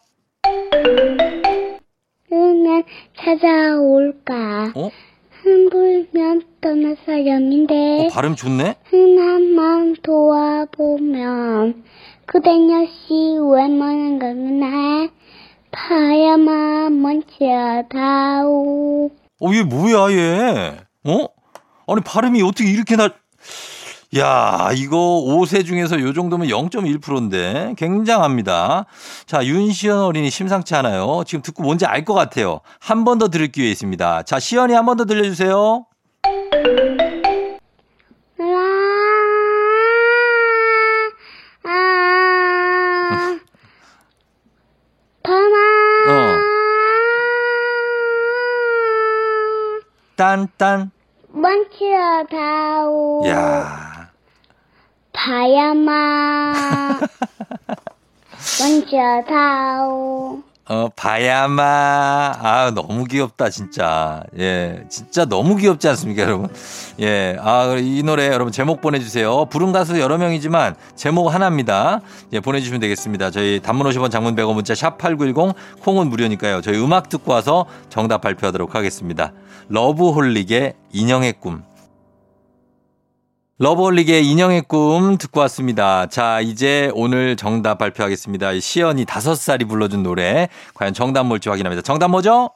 [2.28, 2.84] 흐면
[3.16, 4.90] 찾아올까 어?
[5.42, 8.74] 흥불면 떠나서 영인데 어, 발음 좋네?
[8.84, 11.82] 흔한만 도와보면
[12.26, 15.08] 그댄 역시 웬만한 건해
[15.70, 17.86] 파야만 먼치다오
[19.40, 20.76] 어, 얘 뭐야, 얘?
[21.04, 21.26] 어?
[21.86, 23.08] 아니, 발음이 어떻게 이렇게 나,
[24.18, 28.84] 야, 이거 5세 중에서 요 정도면 0.1%인데 굉장합니다.
[29.26, 31.22] 자, 윤시연 어린이 심상치 않아요.
[31.24, 32.60] 지금 듣고 뭔지 알 것 같아요.
[32.80, 34.24] 한 번 더 들을 기회 있습니다.
[34.24, 35.86] 자, 시연이 한 번 더 들려주세요.
[41.64, 43.38] 아,
[45.22, 45.56] 파마
[46.08, 46.38] 어.
[50.16, 50.90] 딴딴.
[51.30, 54.10] 먼치다오 야.
[55.12, 57.00] 파야만
[58.60, 61.62] 먼치다오 어, 바야마.
[61.62, 64.22] 아, 너무 귀엽다, 진짜.
[64.38, 66.50] 예, 진짜 너무 귀엽지 않습니까, 여러분?
[67.00, 69.46] 예, 아, 이 노래 여러분 제목 보내주세요.
[69.46, 72.00] 부른 가수 여러 명이지만 제목 하나입니다.
[72.34, 73.30] 예, 보내주시면 되겠습니다.
[73.30, 76.60] 저희 단문 50원 장문 100원 문자 샵8910 콩은 무료니까요.
[76.60, 79.32] 저희 음악 듣고 와서 정답 발표하도록 하겠습니다.
[79.70, 81.62] 러브홀릭의 인형의 꿈.
[83.60, 86.06] 러브홀릭의 인형의 꿈 듣고 왔습니다.
[86.06, 88.52] 자, 이제 오늘 정답 발표하겠습니다.
[88.52, 90.48] 이 시연이 다섯 살이 불러준 노래.
[90.74, 91.82] 과연 정답 뭘지 확인합니다.
[91.82, 92.50] 정답 뭐죠?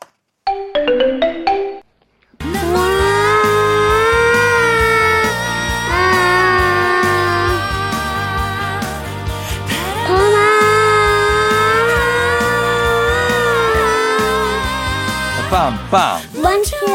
[15.50, 16.40] 빰빰.
[16.40, 16.88] 멈추어다오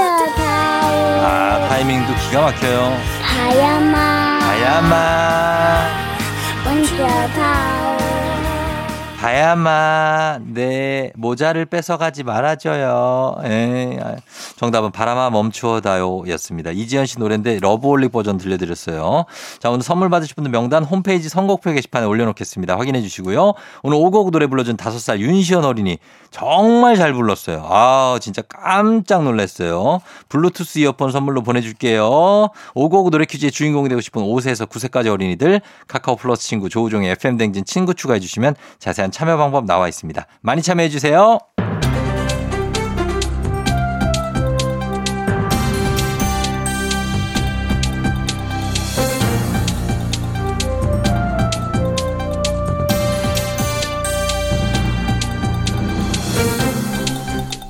[1.23, 3.16] 아, 타이밍도 기가 막혀요.
[3.47, 5.87] 파야만 바람아.
[6.65, 7.56] 멈추어다오
[9.27, 13.35] 바람아, 내 모자를 뺏어가지 말아줘요.
[13.43, 13.99] 에
[14.55, 16.71] 정답은 바람아 멈추어다요 였습니다.
[16.71, 19.25] 이지연 씨 노래인데 러브홀릭 버전 들려드렸어요.
[19.59, 22.77] 자, 오늘 선물 받으실 분들 명단 홈페이지 선곡표 게시판에 올려놓겠습니다.
[22.77, 23.53] 확인해 주시고요.
[23.83, 25.97] 오늘 오곡 노래 불러준 다섯 살 윤시연 어린이
[26.31, 27.67] 정말 잘 불렀어요.
[27.69, 29.99] 아, 진짜 깜짝 놀랐어요.
[30.29, 32.49] 블루투스 이어폰 선물로 보내줄게요.
[32.75, 35.59] 오곡 노래 퀴즈의 주인공이 되고 싶은 5세에서 9세까지 어린이들
[35.89, 40.27] 카카오 플러스 친구 조우종의 FM 댕진 친구 추가해 주시면 자세한 참여 방법 나와 있습니다.
[40.41, 41.39] 많이 참여해 주세요.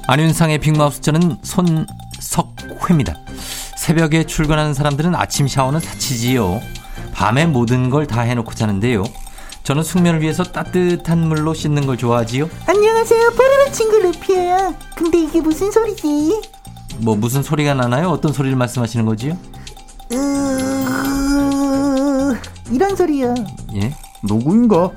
[0.07, 3.13] 안윤상의 빅마우스 저는 손석회입니다.
[3.77, 6.59] 새벽에 출근하는 사람들은 아침 샤워는 사치지요.
[7.13, 9.03] 밤에 모든 걸 다 해놓고 자는데요.
[9.67, 12.49] 저는 숙면을 위해서 따뜻한 물로 씻는 걸 좋아하지요.
[12.67, 13.31] 안녕하세요.
[13.31, 14.73] 뽀로로 친구 루피예요.
[14.95, 16.41] 근데 이게 무슨 소리지?
[16.99, 18.07] 뭐 무슨 소리가 나나요?
[18.07, 19.37] 어떤 소리를 말씀하시는 거지요?
[20.13, 20.15] 으...
[22.71, 23.35] 이런 소리요.
[23.75, 23.93] 예?
[24.23, 24.91] 누구인가?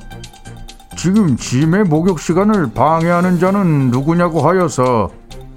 [0.97, 5.11] 지금 짐의 목욕 시간을 방해하는 자는 누구냐고 하여서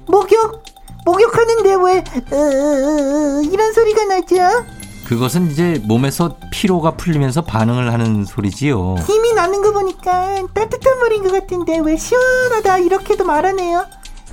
[0.07, 0.63] 목욕?
[1.05, 3.43] 목욕하는데 왜 으...
[3.45, 4.65] 이런 소리가 나죠?
[5.05, 8.95] 그것은 이제 몸에서 피로가 풀리면서 반응을 하는 소리지요.
[9.05, 13.85] 힘이 나는 거 보니까 따뜻한 물인 것 같은데 왜 시원하다 이렇게도 말하네요.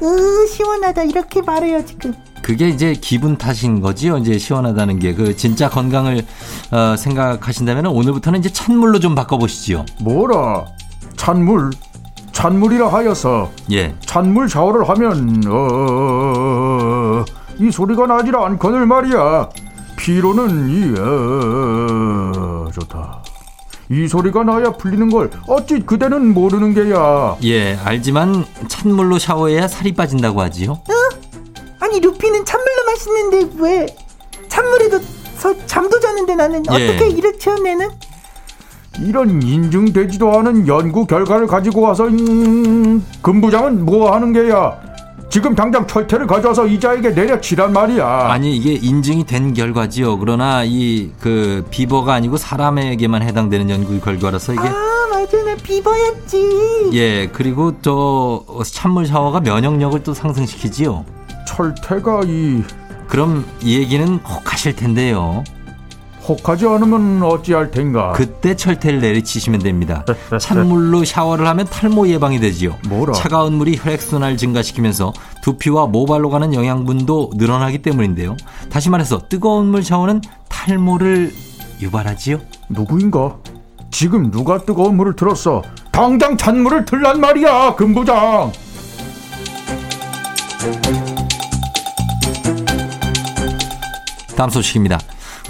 [0.02, 2.14] 으 시원하다 이렇게 말해요 지금.
[2.42, 4.16] 그게 이제 기분 탓인 거지요.
[4.18, 6.24] 이제 시원하다는 게 그 진짜 건강을
[6.70, 9.84] 어, 생각하신다면 오늘부터는 이제 찬물로 좀 바꿔보시지요.
[10.00, 10.64] 뭐라
[11.16, 11.70] 찬물
[12.32, 13.94] 찬물이라 하여서 예.
[14.06, 17.24] 찬물 샤워를 하면 어...
[17.58, 19.48] 이 소리가 나질 않거늘 말이야
[20.00, 22.70] 피로는 이 어...
[22.72, 23.22] 좋다
[23.90, 30.40] 이 소리가 나야 풀리는 걸 어찌 그대는 모르는 게야 예, 알지만 찬물로 샤워해야 살이 빠진다고
[30.40, 30.80] 하지요.
[31.80, 33.86] 아니 루피는 찬물로 마시는데 왜
[34.48, 35.00] 찬물에도
[35.36, 36.88] 서 잠도 자는데 나는 예.
[36.90, 37.90] 어떻게 이렇죠 내는?
[39.00, 44.89] 이런 인증되지도 않은 연구 결과를 가지고 와서 음, 금부장은 뭐 하는 게야
[45.30, 50.18] 지금 당장 철퇴를 가져와서 이자에게 내려치란 말이야 아니 이게 인증이 된 결과지요.
[50.18, 54.74] 그러나 이 그 비버가 아니고 사람에게만 해당되는 연구 결과라서 이게 아
[55.12, 56.90] 맞아 나 비버였지.
[56.94, 61.04] 예 그리고 저 찬물 샤워가 면역력을 또 상승시키지요.
[61.46, 62.62] 철퇴가 이
[63.08, 65.44] 그럼 이 얘기는 혹 하실 텐데요.
[66.30, 70.04] 혹하지 않으면 어찌할 텐가 그때 철퇴를 내리치시면 됩니다.
[70.38, 72.76] 찬물로 샤워를 하면 탈모 예방이 되지요.
[72.88, 73.12] 뭐라?
[73.14, 75.12] 차가운 물이 혈액순환을 증가시키면서
[75.42, 78.36] 두피와 모발로 가는 영양분도 늘어나기 때문인데요.
[78.70, 81.32] 다시 말해서 뜨거운 물 샤워는 탈모를
[81.80, 82.38] 유발하지요.
[82.68, 83.36] 누구인가?
[83.90, 85.62] 지금 누가 뜨거운 물을 들었어?
[85.90, 88.52] 당장 찬물을 들란 말이야, 금부장.
[94.36, 94.98] 다음 소식입니다.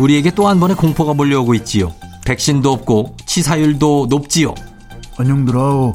[0.00, 1.92] 우리에게 또 한 번의 공포가 몰려오고 있지요.
[2.24, 4.54] 백신도 없고 치사율도 높지요.
[5.18, 5.92] 안녕들아오.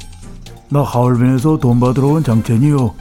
[0.70, 2.94] 나 하얼빈에서 돈 받으러 온 장첸이요.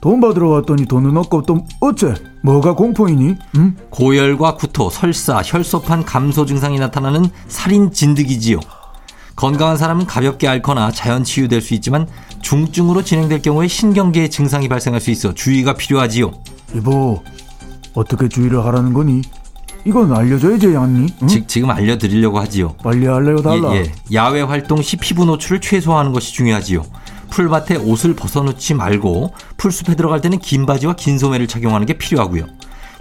[0.00, 2.14] 돈 받으러 왔더니 돈은 없고 또 어째?
[2.42, 3.36] 뭐가 공포이니?
[3.56, 3.76] 응?
[3.90, 8.60] 고열과 구토, 설사, 혈소판 감소 증상이 나타나는 살인 진드기지요.
[9.36, 12.06] 건강한 사람은 가볍게 앓거나 자연 치유될 수 있지만
[12.42, 16.30] 중증으로 진행될 경우에 신경계의 증상이 발생할 수 있어 주의가 필요하지요.
[16.74, 17.22] 이보,
[17.94, 19.22] 어떻게 주의를 하라는 거니?
[19.84, 21.14] 이건 알려줘야지 않니?
[21.22, 21.28] 응?
[21.28, 22.74] 지, 지금 알려드리려고 하지요.
[22.82, 23.74] 빨리 알려달라.
[23.74, 23.92] 예, 예.
[24.12, 26.84] 야외 활동 시 피부 노출을 최소화하는 것이 중요하지요.
[27.30, 32.46] 풀밭에 옷을 벗어놓지 말고 풀숲에 들어갈 때는 긴 바지와 긴 소매를 착용하는 게 필요하고요.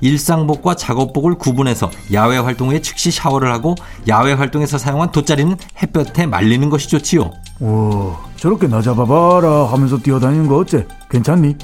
[0.02, 3.76] 일상복과 작업복을 구분해서 야외 활동 후에 즉시 샤워를 하고
[4.08, 7.32] 야외 활동에서 사용한 돗자리는 햇볕에 말리는 것이 좋지요.
[7.60, 10.88] 오, 저렇게 나 잡아봐라 하면서 뛰어다니는 거 어째?
[11.10, 11.56] 괜찮니?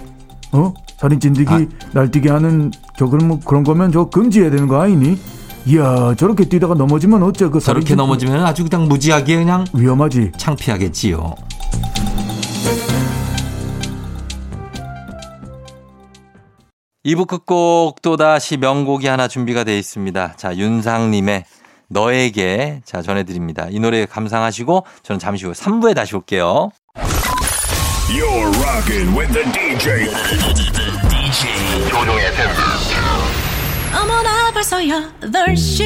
[0.52, 0.74] 어?
[0.98, 1.66] 살인 찐득이 아.
[1.94, 5.18] 날뛰게 하는 저 그런 뭐 그런 거면 저 금지해야 되는 거 아니니?
[5.68, 7.48] 이야, 저렇게 뛰다가 넘어지면 어째?
[7.50, 10.32] 그 저렇게 찐- 넘어지면 아주 그냥 무지하게 그냥 위험하지.
[10.38, 11.34] 창피하겠지요.
[17.04, 20.34] 이부 끝곡 또다시 명곡이 하나 준비가 되어 있습니다.
[20.38, 21.46] 자, 윤상님의
[21.88, 23.68] 너에게 자, 전해드립니다.
[23.70, 26.70] 이 노래 감상하시고 저는 잠시 후 3부에 다시 올게요.
[28.09, 30.09] You're rocking with the DJ.
[31.09, 32.49] DJ 조종의 팬.
[33.95, 35.85] 어머나 벌써 8시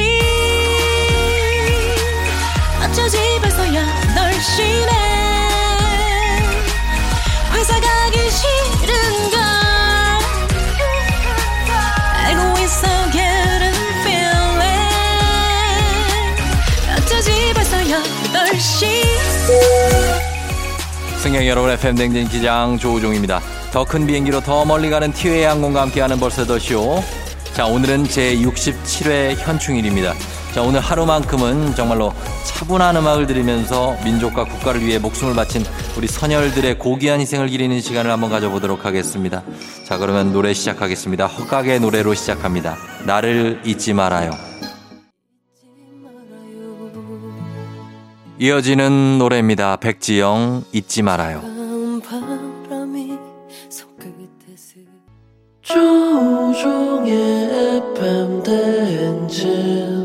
[2.83, 5.18] 어쩌지 벌써 8시네
[21.22, 23.40] 승객 여러분 FM 댕진 기장 조우종입니다.
[23.72, 27.02] 더 큰 비행기로 더 멀리 가는 티웨이 항공과 함께하는 벌써 더 쇼.
[27.52, 30.14] 자 오늘은 제 67회 현충일입니다.
[30.54, 35.62] 자 오늘 하루만큼은 정말로 차분한 음악을 들으면서 민족과 국가를 위해 목숨을 바친
[35.98, 39.42] 우리 선열들의 고귀한 희생을 기리는 시간을 한번 가져보도록 하겠습니다.
[39.84, 41.26] 자 그러면 노래 시작하겠습니다.
[41.26, 42.76] 허각의 노래로 시작합니다.
[43.04, 44.49] 나를 잊지 말아요.
[48.42, 49.76] 이어지는 노래입니다.
[49.76, 51.42] 백지영 잊지 말아요.
[55.60, 57.12] 조종의
[57.94, 59.99] FM 대행진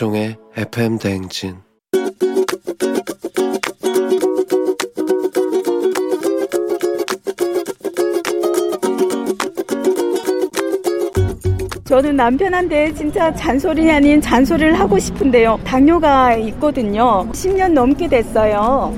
[0.00, 1.56] 조종의 FM 대행진
[11.84, 15.60] 저는 남편한테 진짜 잔소리 아닌 잔소리를 하고 싶은데요.
[15.64, 17.28] 당뇨가 있거든요.
[17.32, 18.94] 10년 넘게 됐어요.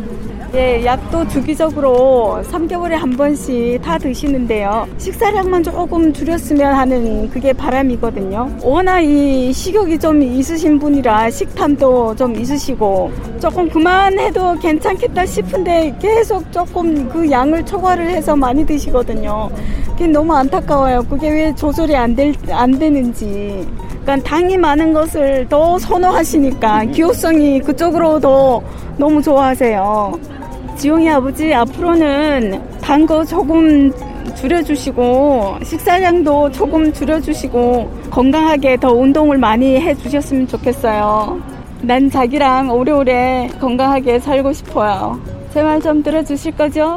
[0.54, 4.86] 예, 약도 주기적으로 3개월에 한 번씩 다 드시는데요.
[4.98, 8.58] 식사량만 조금 줄였으면 하는 그게 바람이거든요.
[8.62, 13.10] 워낙 이 식욕이 좀 있으신 분이라 식탐도 좀 있으시고
[13.40, 19.48] 조금 그만해도 괜찮겠다 싶은데 계속 조금 그 양을 초과를 해서 많이 드시거든요.
[19.92, 21.02] 그게 너무 안타까워요.
[21.08, 23.66] 그게 왜 조절이 안, 될, 안 되는지.
[24.02, 28.62] 그러니까 당이 많은 것을 더 선호하시니까 기호성이 그쪽으로 더
[28.98, 30.41] 너무 좋아하세요.
[30.82, 33.92] 지용이 아버지 앞으로는 단 거 조금
[34.34, 41.40] 줄여주시고 식사량도 조금 줄여주시고 건강하게 더 운동을 많이 해주셨으면 좋겠어요.
[41.82, 45.20] 난 자기랑 오래오래 건강하게 살고 싶어요.
[45.54, 46.96] 제 말 좀 들어주실 거죠?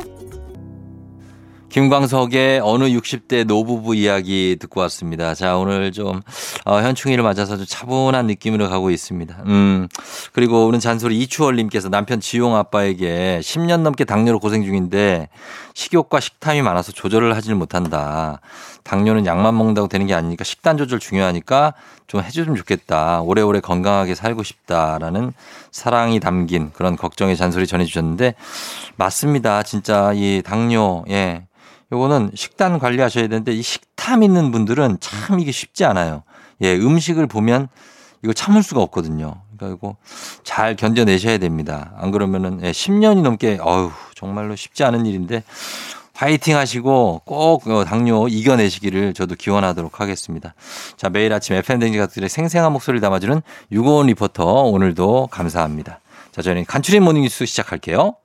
[1.75, 5.35] 김광석의 어느 60대 노부부 이야기 듣고 왔습니다.
[5.35, 6.21] 자, 오늘 좀,
[6.63, 9.35] 어, 현충일을 맞아서 좀 차분한 느낌으로 가고 있습니다.
[9.47, 9.89] 음,
[10.31, 15.27] 그리고 오늘 잔소리 이추월님께서 남편 지용 아빠에게 10년 넘게 당뇨로 고생 중인데
[15.73, 18.39] 식욕과 식탐이 많아서 조절을 하질 못한다.
[18.83, 21.73] 당뇨는 약만 먹는다고 되는 게 아니니까 식단 조절 중요하니까
[22.07, 23.19] 좀 해주면 좋겠다.
[23.19, 25.33] 오래오래 건강하게 살고 싶다라는
[25.71, 28.35] 사랑이 담긴 그런 걱정의 잔소리 전해주셨는데
[28.95, 29.63] 맞습니다.
[29.63, 31.43] 진짜 이 당뇨, 예.
[31.91, 36.23] 요거는 식단 관리하셔야 되는데 이 식탐 있는 분들은 참 이게 쉽지 않아요.
[36.61, 37.67] 예, 음식을 보면
[38.23, 39.41] 이거 참을 수가 없거든요.
[39.55, 39.95] 그러니까 이거
[40.43, 41.93] 잘 견뎌내셔야 됩니다.
[41.97, 45.43] 안 그러면은 예, 10년이 넘게 어휴 정말로 쉽지 않은 일인데
[46.13, 50.55] 화이팅 하시고 꼭 어, 당뇨 이겨내시기를 저도 기원하도록 하겠습니다.
[50.95, 55.99] 자, 매일 아침 FM대행진 가족들의 생생한 목소리를 담아주는 유고원 리포터 오늘도 감사합니다.
[56.31, 58.15] 자, 저희는 간추린 모닝뉴스 시작할게요.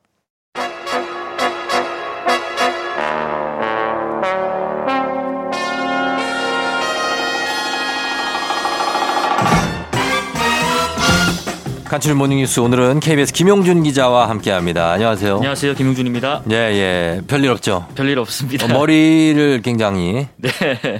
[11.90, 14.92] 간추린 모닝뉴스 오늘은 KBS 김용준 기자와 함께합니다.
[14.92, 15.34] 안녕하세요.
[15.34, 15.74] 안녕하세요.
[15.74, 16.42] 김용준입니다.
[16.52, 17.20] 예, 예.
[17.26, 17.88] 별일 없죠?
[17.96, 18.66] 별일 없습니다.
[18.66, 20.52] 어, 머리를 굉장히 네.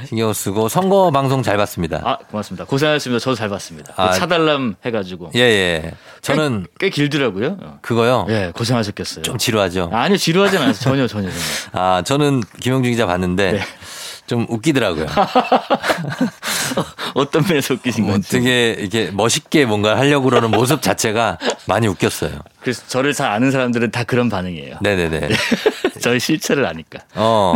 [0.09, 2.01] 신경 쓰고 선거 방송 잘 봤습니다.
[2.03, 2.65] 아, 고맙습니다.
[2.65, 3.21] 고생하셨습니다.
[3.23, 3.93] 저도 잘 봤습니다.
[3.95, 5.31] 그 아, 차달람 해가지고.
[5.37, 5.93] 예, 예.
[6.23, 7.59] 저는 꽤, 꽤 길더라고요.
[7.63, 7.79] 어.
[7.83, 8.27] 그거요.
[8.29, 9.23] 예, 고생하셨겠어요.
[9.23, 9.91] 좀 지루하죠.
[9.93, 10.73] 아니요, 지루하진 않아요.
[10.73, 11.41] 전혀, 전혀, 전혀.
[11.71, 13.61] 아, 저는 김용준 기자 봤는데 네.
[14.27, 15.07] 좀 웃기더라고요.
[17.15, 18.31] 어떤 면에서 웃기신 뭐 건지.
[18.31, 22.39] 되게 이렇게 멋있게 뭔가 하려고 그러는 모습 자체가 많이 웃겼어요.
[22.63, 24.77] 그래서 저를 잘 아는 사람들은 다 그런 반응이에요.
[24.83, 25.29] 네네네.
[26.01, 27.01] 저의 실체를 아니까.
[27.15, 27.55] 어,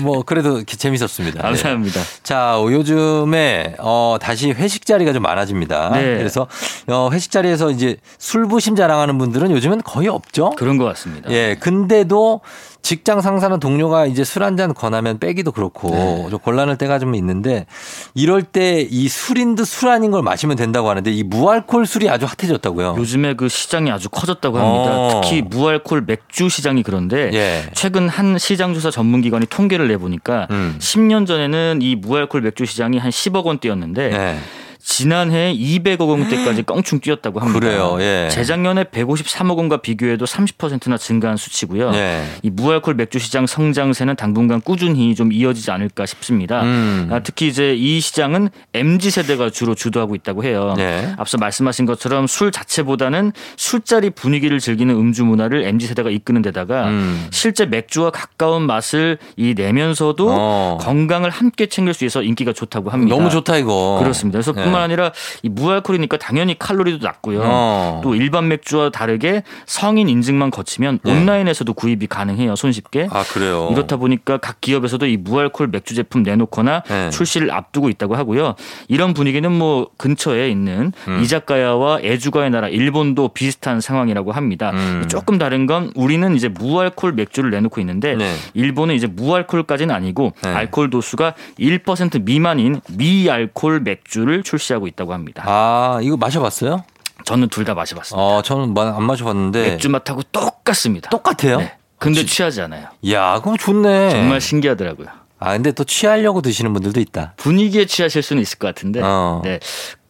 [0.00, 1.38] 뭐 그래도 기- 재밌었습니다.
[1.38, 1.42] 네.
[1.42, 2.00] 감사합니다.
[2.22, 5.90] 자, 요즘에 어 다시 회식 자리가 좀 많아집니다.
[5.90, 6.16] 네.
[6.16, 6.46] 그래서
[6.88, 10.50] 어 회식 자리에서 이제 술부심 자랑하는 분들은 요즘은 거의 없죠.
[10.56, 11.30] 그런 것 같습니다.
[11.30, 12.40] 예, 근데도
[12.82, 16.26] 직장 상사나 동료가 이제 술 한 잔 권하면 빼기도 그렇고 네.
[16.30, 17.66] 좀 곤란할 때가 좀 있는데
[18.14, 22.26] 이럴 때 이 술인 듯 술 아닌 걸 마시면 된다고 하는데 이 무알콜 술이 아주
[22.26, 22.96] 핫해졌다고요.
[22.98, 24.96] 요즘에 그 시장이 아주 커졌 다고 합니다.
[24.96, 25.20] 어.
[25.22, 27.62] 특히 무알콜 맥주 시장이 그런데 예.
[27.74, 30.76] 최근 한 시장조사 전문기관이 통계를 내보니까 음.
[30.78, 34.38] 10년 전에는 이 무알콜 맥주 시장이 한 10억 원대였는데 네.
[34.84, 37.58] 지난해 200억 원대까지 껑충 뛰었다고 합니다.
[37.58, 38.28] 그래요, 예.
[38.30, 41.92] 재작년에 153억 원과 비교해도 30%나 증가한 수치고요.
[41.94, 42.22] 예.
[42.42, 46.62] 이 무알콜 맥주 시장 성장세는 당분간 꾸준히 좀 이어지지 않을까 싶습니다.
[46.62, 47.08] 음.
[47.10, 50.74] 아, 특히 이제 이 시장은 MZ 세대가 주로 주도하고 있다고 해요.
[50.76, 51.14] 네.
[51.16, 57.26] 앞서 말씀하신 것처럼 술 자체보다는 술자리 분위기를 즐기는 음주 문화를 MZ 세대가 이끄는 데다가 음.
[57.30, 60.78] 실제 맥주와 가까운 맛을 이 내면서도 어.
[60.82, 63.16] 건강을 함께 챙길 수 있어 인기가 좋다고 합니다.
[63.16, 63.96] 너무 좋다 이거.
[64.02, 64.38] 그렇습니다.
[64.38, 64.73] 그래서 예.
[64.74, 65.12] 뿐만 아니라
[65.42, 67.40] 이 무알콜이니까 당연히 칼로리도 낮고요.
[67.44, 68.00] 어.
[68.02, 71.12] 또 일반 맥주와 다르게 성인 인증만 거치면 네.
[71.12, 72.56] 온라인에서도 구입이 가능해요.
[72.56, 73.08] 손쉽게.
[73.10, 73.68] 아 그래요.
[73.72, 77.10] 이렇다 보니까 각 기업에서도 이 무알콜 맥주 제품 내놓거나 네.
[77.10, 78.54] 출시를 앞두고 있다고 하고요.
[78.88, 81.20] 이런 분위기는 뭐 근처에 있는 음.
[81.22, 84.70] 이자카야와 애주가의 나라 일본도 비슷한 상황이라고 합니다.
[84.72, 85.04] 음.
[85.08, 88.34] 조금 다른 건 우리는 이제 무알콜 맥주를 내놓고 있는데 네.
[88.54, 90.50] 일본은 이제 무알콜까지는 아니고 네.
[90.50, 95.42] 알코올 도수가 1% 미만인 미알콜 맥주를 출시 하고 있다고 합니다.
[95.46, 96.84] 아 이거 마셔봤어요?
[97.24, 98.22] 저는 둘 다 마셔봤습니다.
[98.22, 101.10] 어 저는 마- 안 마셔봤는데 맥주 맛하고 똑같습니다.
[101.10, 101.58] 똑같아요.
[101.58, 101.74] 네.
[101.98, 102.86] 근데 취하지 않아요.
[103.10, 104.10] 야 그럼 좋네.
[104.10, 105.08] 정말 신기하더라고요.
[105.38, 107.34] 아 근데 또 취하려고 드시는 분들도 있다.
[107.36, 109.40] 분위기에 취하실 수는 있을 것 같은데, 어.
[109.44, 109.58] 네.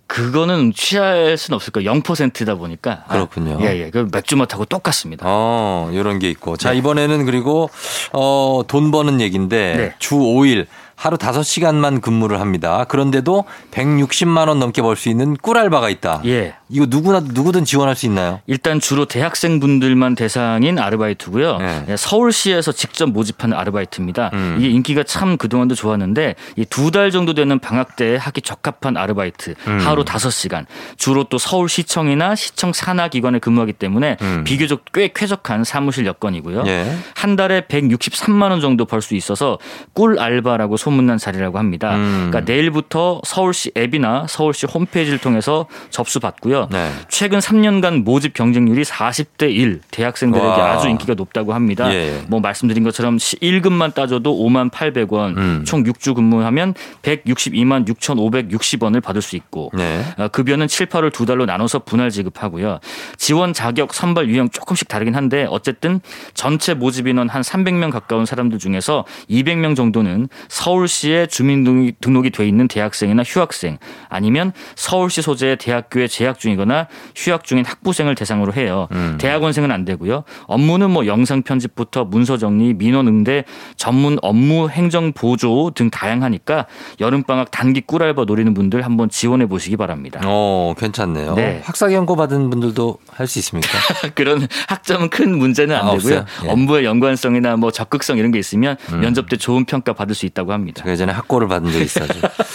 [0.07, 1.91] 그거는 취할 수는 없을 거예요.
[1.93, 3.05] 0%다 보니까.
[3.09, 3.59] 그렇군요.
[3.59, 3.91] 아, 예, 예.
[3.91, 5.25] 그 맥주 맛하고 똑같습니다.
[5.27, 6.57] 어, 이런 게 있고.
[6.57, 6.79] 자, 네.
[6.79, 7.71] 이번에는 그리고,
[8.13, 9.95] 어, 돈 버는 얘기인데, 네.
[9.99, 10.67] 주 5일,
[10.97, 12.85] 하루 5시간만 근무를 합니다.
[12.85, 16.23] 그런데도 160만 원 넘게 벌 수 있는 꿀알바가 있다.
[16.27, 16.55] 예.
[16.75, 18.41] 이거 누구나, 누구든 지원할 수 있나요?
[18.49, 21.59] 일단 주로 대학생분들만 대상인 아르바이트고요.
[21.59, 21.85] 네.
[21.91, 24.31] 예, 서울시에서 직접 모집하는 아르바이트입니다.
[24.33, 24.57] 음.
[24.59, 29.55] 이게 인기가 참 그동안도 좋았는데 이 두 달 정도 되는 방학 때 하기 적합한 아르바이트
[29.69, 29.79] 음.
[29.79, 30.67] 하루 5시간
[30.97, 34.43] 주로 또 서울시청이나 시청 산하 기관에 근무하기 때문에 음.
[34.45, 36.65] 비교적 꽤 쾌적한 사무실 여건이고요.
[36.67, 36.93] 예.
[37.15, 39.59] 한 달에 163만 원 정도 벌 수 있어서
[39.93, 41.95] 꿀 알바라고 소문난 자리라고 합니다.
[41.95, 42.31] 음.
[42.31, 46.64] 그러니까 내일부터 서울시 앱이나 서울시 홈페이지를 통해서 접수 받고요.
[46.71, 46.91] 네.
[47.09, 50.73] 최근 3년간 모집 경쟁률이 40대 1 대학생들에게 와.
[50.73, 51.93] 아주 인기가 높다고 합니다.
[51.93, 52.23] 예.
[52.29, 55.65] 뭐 말씀드린 것처럼 1급만 따져도 5만 800원, 음.
[55.67, 60.05] 총 6주 근무하면 162만 6,560원을 받을 수 있고 네.
[60.19, 62.81] 어, 급여는 7, 8월 두 달로 나눠서 분할 지급하고요.
[63.17, 66.01] 지원 자격, 선발 유형 조금씩 다르긴 한데 어쨌든
[66.35, 72.69] 전체 모집 인원 한 300명 가까운 사람들 중에서 200명 정도는 서울시에 주민 등록이 돼 있는
[72.69, 78.87] 대학생이나 휴학생 아니면 서울시 소재의 대학교에 재학 중이거나 휴학 중인 학부생을 대상으로 해요.
[78.93, 79.17] 음.
[79.21, 80.25] 대학원생은 안 되고요.
[80.47, 83.45] 업무는 뭐 영상 편집부터 문서 정리, 민원 응대,
[83.77, 86.67] 전문 업무 행정 보조 등 다양하니까
[87.01, 90.21] 여름 방학 단기 꿀알바 노리는 분들 한번 지원해 보시기 바랍니다.
[90.25, 91.35] 어, 괜찮네요.
[91.35, 91.61] 네.
[91.65, 93.69] 학사 경고 받은 분들도 할 수 있습니까?
[94.15, 96.25] 그런 학점은 큰 문제는 안 아, 되고요.
[96.45, 96.49] 예.
[96.51, 99.01] 업무의 연관성이나 뭐 적극성 이런 게 있으면 음.
[99.01, 100.85] 면접 때 좋은 평가 받을 수 있다고 합니다.
[100.87, 102.07] 예전에 학고를 받은 적이 있어요.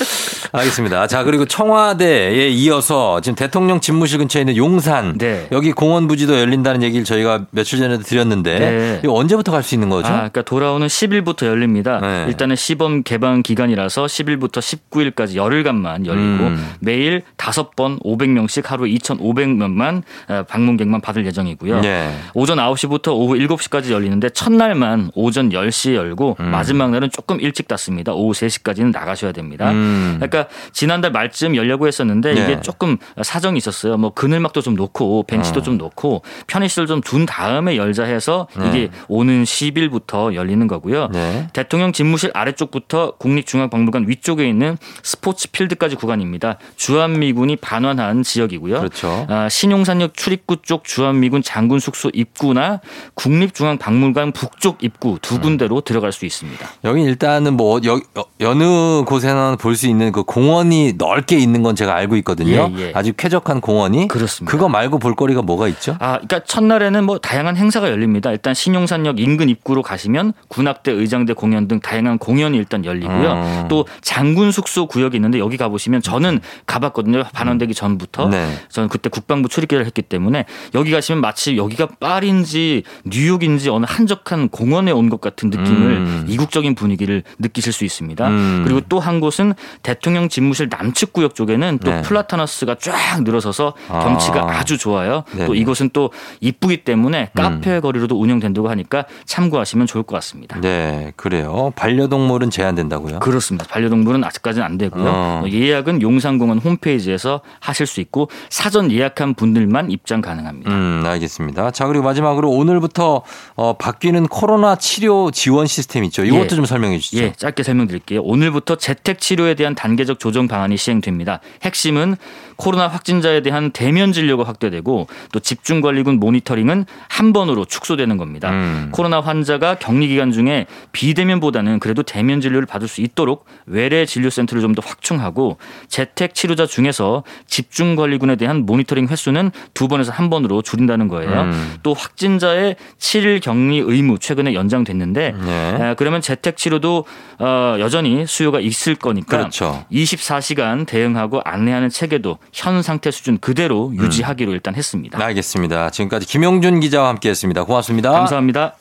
[0.51, 1.07] 알겠습니다.
[1.07, 5.17] 자, 그리고 청와대에 이어서 지금 대통령 집무실 근처에 있는 용산.
[5.17, 5.47] 네.
[5.51, 8.59] 여기 공원 부지도 열린다는 얘기를 저희가 며칠 전에도 드렸는데.
[8.59, 8.99] 네.
[9.03, 10.07] 이거 언제부터 갈 수 있는 거죠?
[10.07, 11.99] 아, 그러니까 돌아오는 10일부터 열립니다.
[12.01, 12.25] 네.
[12.27, 16.67] 일단은 시범 개방 기간이라서 10일부터 19일까지 열흘간만 열리고 음.
[16.79, 21.81] 매일 5번 500명씩 하루 2,500명만 어, 방문객만 받을 예정이고요.
[21.81, 22.15] 네.
[22.33, 26.51] 오전 9시부터 오후 7시까지 열리는데 첫날만 오전 10시에 열고 음.
[26.51, 28.13] 마지막 날은 조금 일찍 닫습니다.
[28.13, 29.71] 오후 3시까지는 나가셔야 됩니다.
[29.71, 30.15] 음.
[30.19, 32.43] 그러니까 지난달 말쯤 열려고 했었는데 네.
[32.43, 33.97] 이게 조금 사정이 있 었어요.
[33.97, 35.63] 뭐 그늘막도 좀 놓고 벤치도 어.
[35.63, 38.67] 좀 놓고 편의시설 좀 둔 다음에 열자 해서 네.
[38.69, 41.07] 이게 오는 10일부터 열리는 거고요.
[41.13, 41.47] 네.
[41.53, 46.57] 대통령 집무실 아래쪽부터 국립중앙박물관 위쪽에 있는 스포츠 필드까지 구간입니다.
[46.75, 48.79] 주한미군이 반환한 지역이고요.
[48.79, 49.25] 그렇죠.
[49.29, 52.81] 아, 신용산역 출입구 쪽 주한미군 장군 숙소 입구나
[53.15, 55.17] 국립중앙박물관 북쪽 입구 음.
[55.21, 56.67] 두 군데로 들어갈 수 있습니다.
[56.83, 61.75] 여기 일단은 뭐 여, 여- 여느 곳에나 볼 수 있는 그 공원이 넓게 있는 건
[61.75, 62.69] 제가 알고 있거든요.
[62.75, 62.91] 예, 예.
[62.95, 64.07] 아주 쾌적한 공원이.
[64.07, 64.51] 그렇습니다.
[64.51, 65.95] 그거 말고 볼거리가 뭐가 있죠?
[65.99, 68.31] 아, 그러니까 첫날에는 뭐 다양한 행사가 열립니다.
[68.31, 73.31] 일단 신용산역 인근 입구로 가시면 군악대 의장대 공연 등 다양한 공연이 일단 열리고요.
[73.33, 73.65] 음.
[73.69, 77.23] 또 장군 숙소 구역이 있는데 여기 가 보시면 저는 가봤거든요.
[77.33, 78.29] 반환되기 전부터.
[78.29, 78.49] 네.
[78.69, 80.45] 저는 그때 국방부 출입기를 했기 때문에
[80.75, 86.25] 여기 가시면 마치 여기가 파리인지 뉴욕인지 어느 한적한 공원에 온 것 같은 느낌을 음.
[86.27, 88.27] 이국적인 분위기를 느끼실 수 있습니다.
[88.27, 88.61] 음.
[88.63, 92.01] 그리고 또 한 곳은 대통령 집무실 남측 구역 쪽에는 또 네.
[92.03, 93.99] 플라타너스가 쫙 늘어서 서 아.
[93.99, 95.23] 경치가 아 주 좋아요.
[95.31, 95.47] 네네.
[95.47, 97.35] 또 이곳은 또 이쁘기 때문에 음.
[97.35, 100.59] 카페 거리로도 운영된다고 하니까 참고하시면 좋을 것 같습니다.
[100.61, 101.71] 네, 그래요.
[101.75, 103.19] 반려동물은 제한된다고요?
[103.19, 103.65] 그렇습니다.
[103.67, 105.05] 반려동물은 아직까지는 안 되고요.
[105.07, 105.43] 어.
[105.49, 110.69] 예약은 용산공원 홈페이지에서 하실 수 있고 사전 예약한 분들만 입장 가능합니다.
[110.71, 111.71] 음, 알겠습니다.
[111.71, 113.23] 자, 그리고 마지막으로 오늘부터
[113.55, 116.23] 어, 바뀌는 코로나 치료 지원 시스템 있죠.
[116.25, 116.47] 이것도 예.
[116.47, 117.23] 좀 설명해 주시죠.
[117.23, 118.21] 예, 짧게 설명드릴게요.
[118.21, 121.39] 오늘부터 재택 치료에 대한 단계적 조정 방안이 시행됩니다.
[121.63, 122.17] 핵심은
[122.55, 128.51] 코로나 확진자에 환자에 대한 대면 진료가 확대되고 또 집중 관리군 모니터링은 한 번으로 축소되는 겁니다.
[128.51, 128.89] 음.
[128.91, 134.61] 코로나 환자가 격리 기간 중에 비대면보다는 그래도 대면 진료를 받을 수 있도록 외래 진료 센터를
[134.61, 140.61] 좀 더 확충하고 재택 치료자 중에서 집중 관리군에 대한 모니터링 횟수는 두 번에서 한 번으로
[140.61, 141.41] 줄인다는 거예요.
[141.41, 141.75] 음.
[141.81, 145.77] 또 확진자의 7일 격리 의무 최근에 연장됐는데 네.
[145.79, 147.05] 에, 그러면 재택 치료도
[147.39, 149.85] 어, 여전히 수요가 있을 거니까 그렇죠.
[149.91, 155.17] 24시간 대응하고 안내하는 체계도 현 상태 수준 그대로 유지하기로 일단 했습니다.
[155.17, 155.89] 네, 알겠습니다.
[155.91, 157.63] 지금까지 김용준 기자와 함께했습니다.
[157.63, 158.11] 고맙습니다.
[158.11, 158.75] 감사합니다.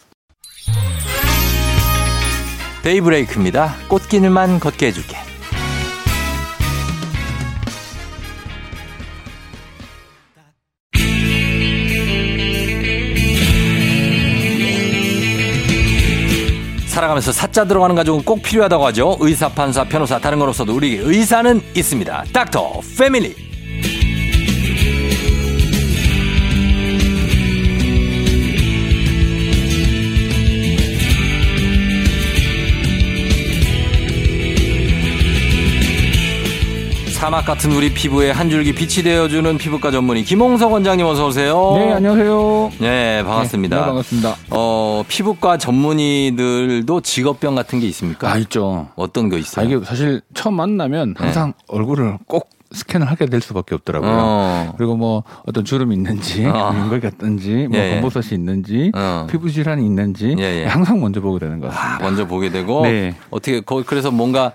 [2.82, 3.74] 데이브레이크입니다.
[3.88, 5.16] 꽃길만 걷게 해줄게.
[16.86, 19.16] 살아가면서 사자 들어가는 가족은 꼭 필요하다고 하죠.
[19.20, 22.24] 의사, 판사, 변호사, 다른 건 없어도 우리 의사는 있습니다.
[22.32, 23.47] 닥터 패밀리.
[37.28, 41.74] 사막 같은 우리 피부에 한 줄기 빛이 되어주는 피부과 전문의 김홍석 원장님 어서 오세요.
[41.76, 42.70] 네, 안녕하세요.
[42.80, 43.76] 네, 반갑습니다.
[43.76, 44.36] 네, 반갑습니다.
[44.48, 48.32] 어, 피부과 전문의들도 직업병 같은 게 있습니까?
[48.32, 48.88] 아, 있죠.
[48.96, 49.66] 어떤 거 아, 있어요?
[49.66, 54.10] 이게 사실 처음 만나면 항상 얼굴을 꼭 스캔을 하게 될 수밖에 없더라고요.
[54.10, 54.74] 어.
[54.78, 56.72] 그리고 뭐 어떤 주름이 있는지, 어.
[56.74, 58.00] 윤곽이 같든지, 뭐 예, 예.
[58.00, 59.26] 검버섯이 있는지, 어.
[59.30, 60.64] 피부 질환이 있는지 예, 예.
[60.64, 61.96] 항상 먼저 보게 되는 것 같습니다.
[61.96, 63.14] 아, 먼저 보게 되고 네.
[63.28, 64.52] 어떻게 거- 그래서 뭔가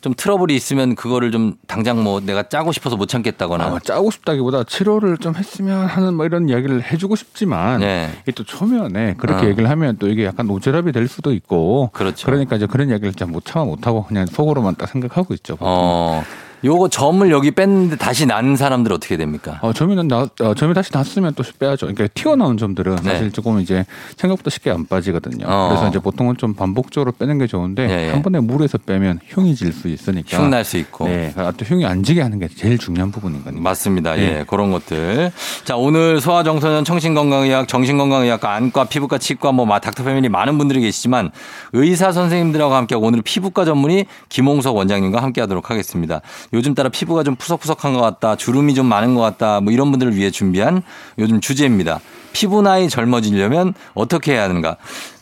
[0.00, 4.64] 좀 트러블이 있으면 그거를 좀 당장 뭐 내가 짜고 싶어서 못 참겠다거나 아, 짜고 싶다기보다
[4.64, 8.10] 치료를 좀 했으면 하는 뭐 이런 이야기를 해주고 싶지만 네.
[8.22, 9.48] 이게 또 초면에 그렇게 어.
[9.48, 12.30] 얘기를 하면 또 이게 약간 오지랖이 될 수도 있고 그렇죠.
[12.30, 15.56] 러니까 이제 그런 이야기를 좀못 참아 못하고 그냥 속으로만 딱 생각하고 있죠.
[15.56, 15.68] 보통.
[15.68, 16.22] 어.
[16.66, 19.58] 요거 점을 여기 뺐는데 다시 난 사람들 어떻게 됩니까?
[19.62, 21.86] 어, 점이는 나, 어, 점이 다시 났으면 또 빼야죠.
[21.86, 23.02] 그러니까 튀어나온 점들은 네.
[23.12, 23.84] 사실 조금 이제
[24.16, 25.46] 생각보다 쉽게 안 빠지거든요.
[25.48, 25.68] 어.
[25.68, 28.10] 그래서 이제 보통은 좀 반복적으로 빼는 게 좋은데 예, 예.
[28.10, 30.36] 한 번에 물에서 빼면 흉이 질 수 있으니까.
[30.38, 31.06] 흉 날 수 있고.
[31.06, 33.60] 네, 아, 또 흉이 안 지게 하는 게 제일 중요한 부분이거든요.
[33.60, 34.18] 맞습니다.
[34.18, 34.44] 예, 네.
[34.46, 35.30] 그런 것들.
[35.64, 41.30] 자, 오늘 소아정서년 청신건강의학, 정신건강의학과, 안과, 피부과, 치과, 뭐, 마- 닥터 패밀리 많은 분들이 계시지만
[41.74, 46.22] 의사 선생님들하고 함께하고 오늘 피부과 전문의 김홍석 원장님과 함께 하도록 하겠습니다.
[46.56, 50.16] 요즘 따라 피부가 좀 푸석푸석한 것 같다, 주름이 좀 많은 것 같다, 뭐 이런 분들을
[50.16, 50.82] 위해 준비한
[51.18, 52.00] 요즘 주제입니다.
[52.32, 54.76] 피부 나이 젊어지려면 어떻게 해야 하는가?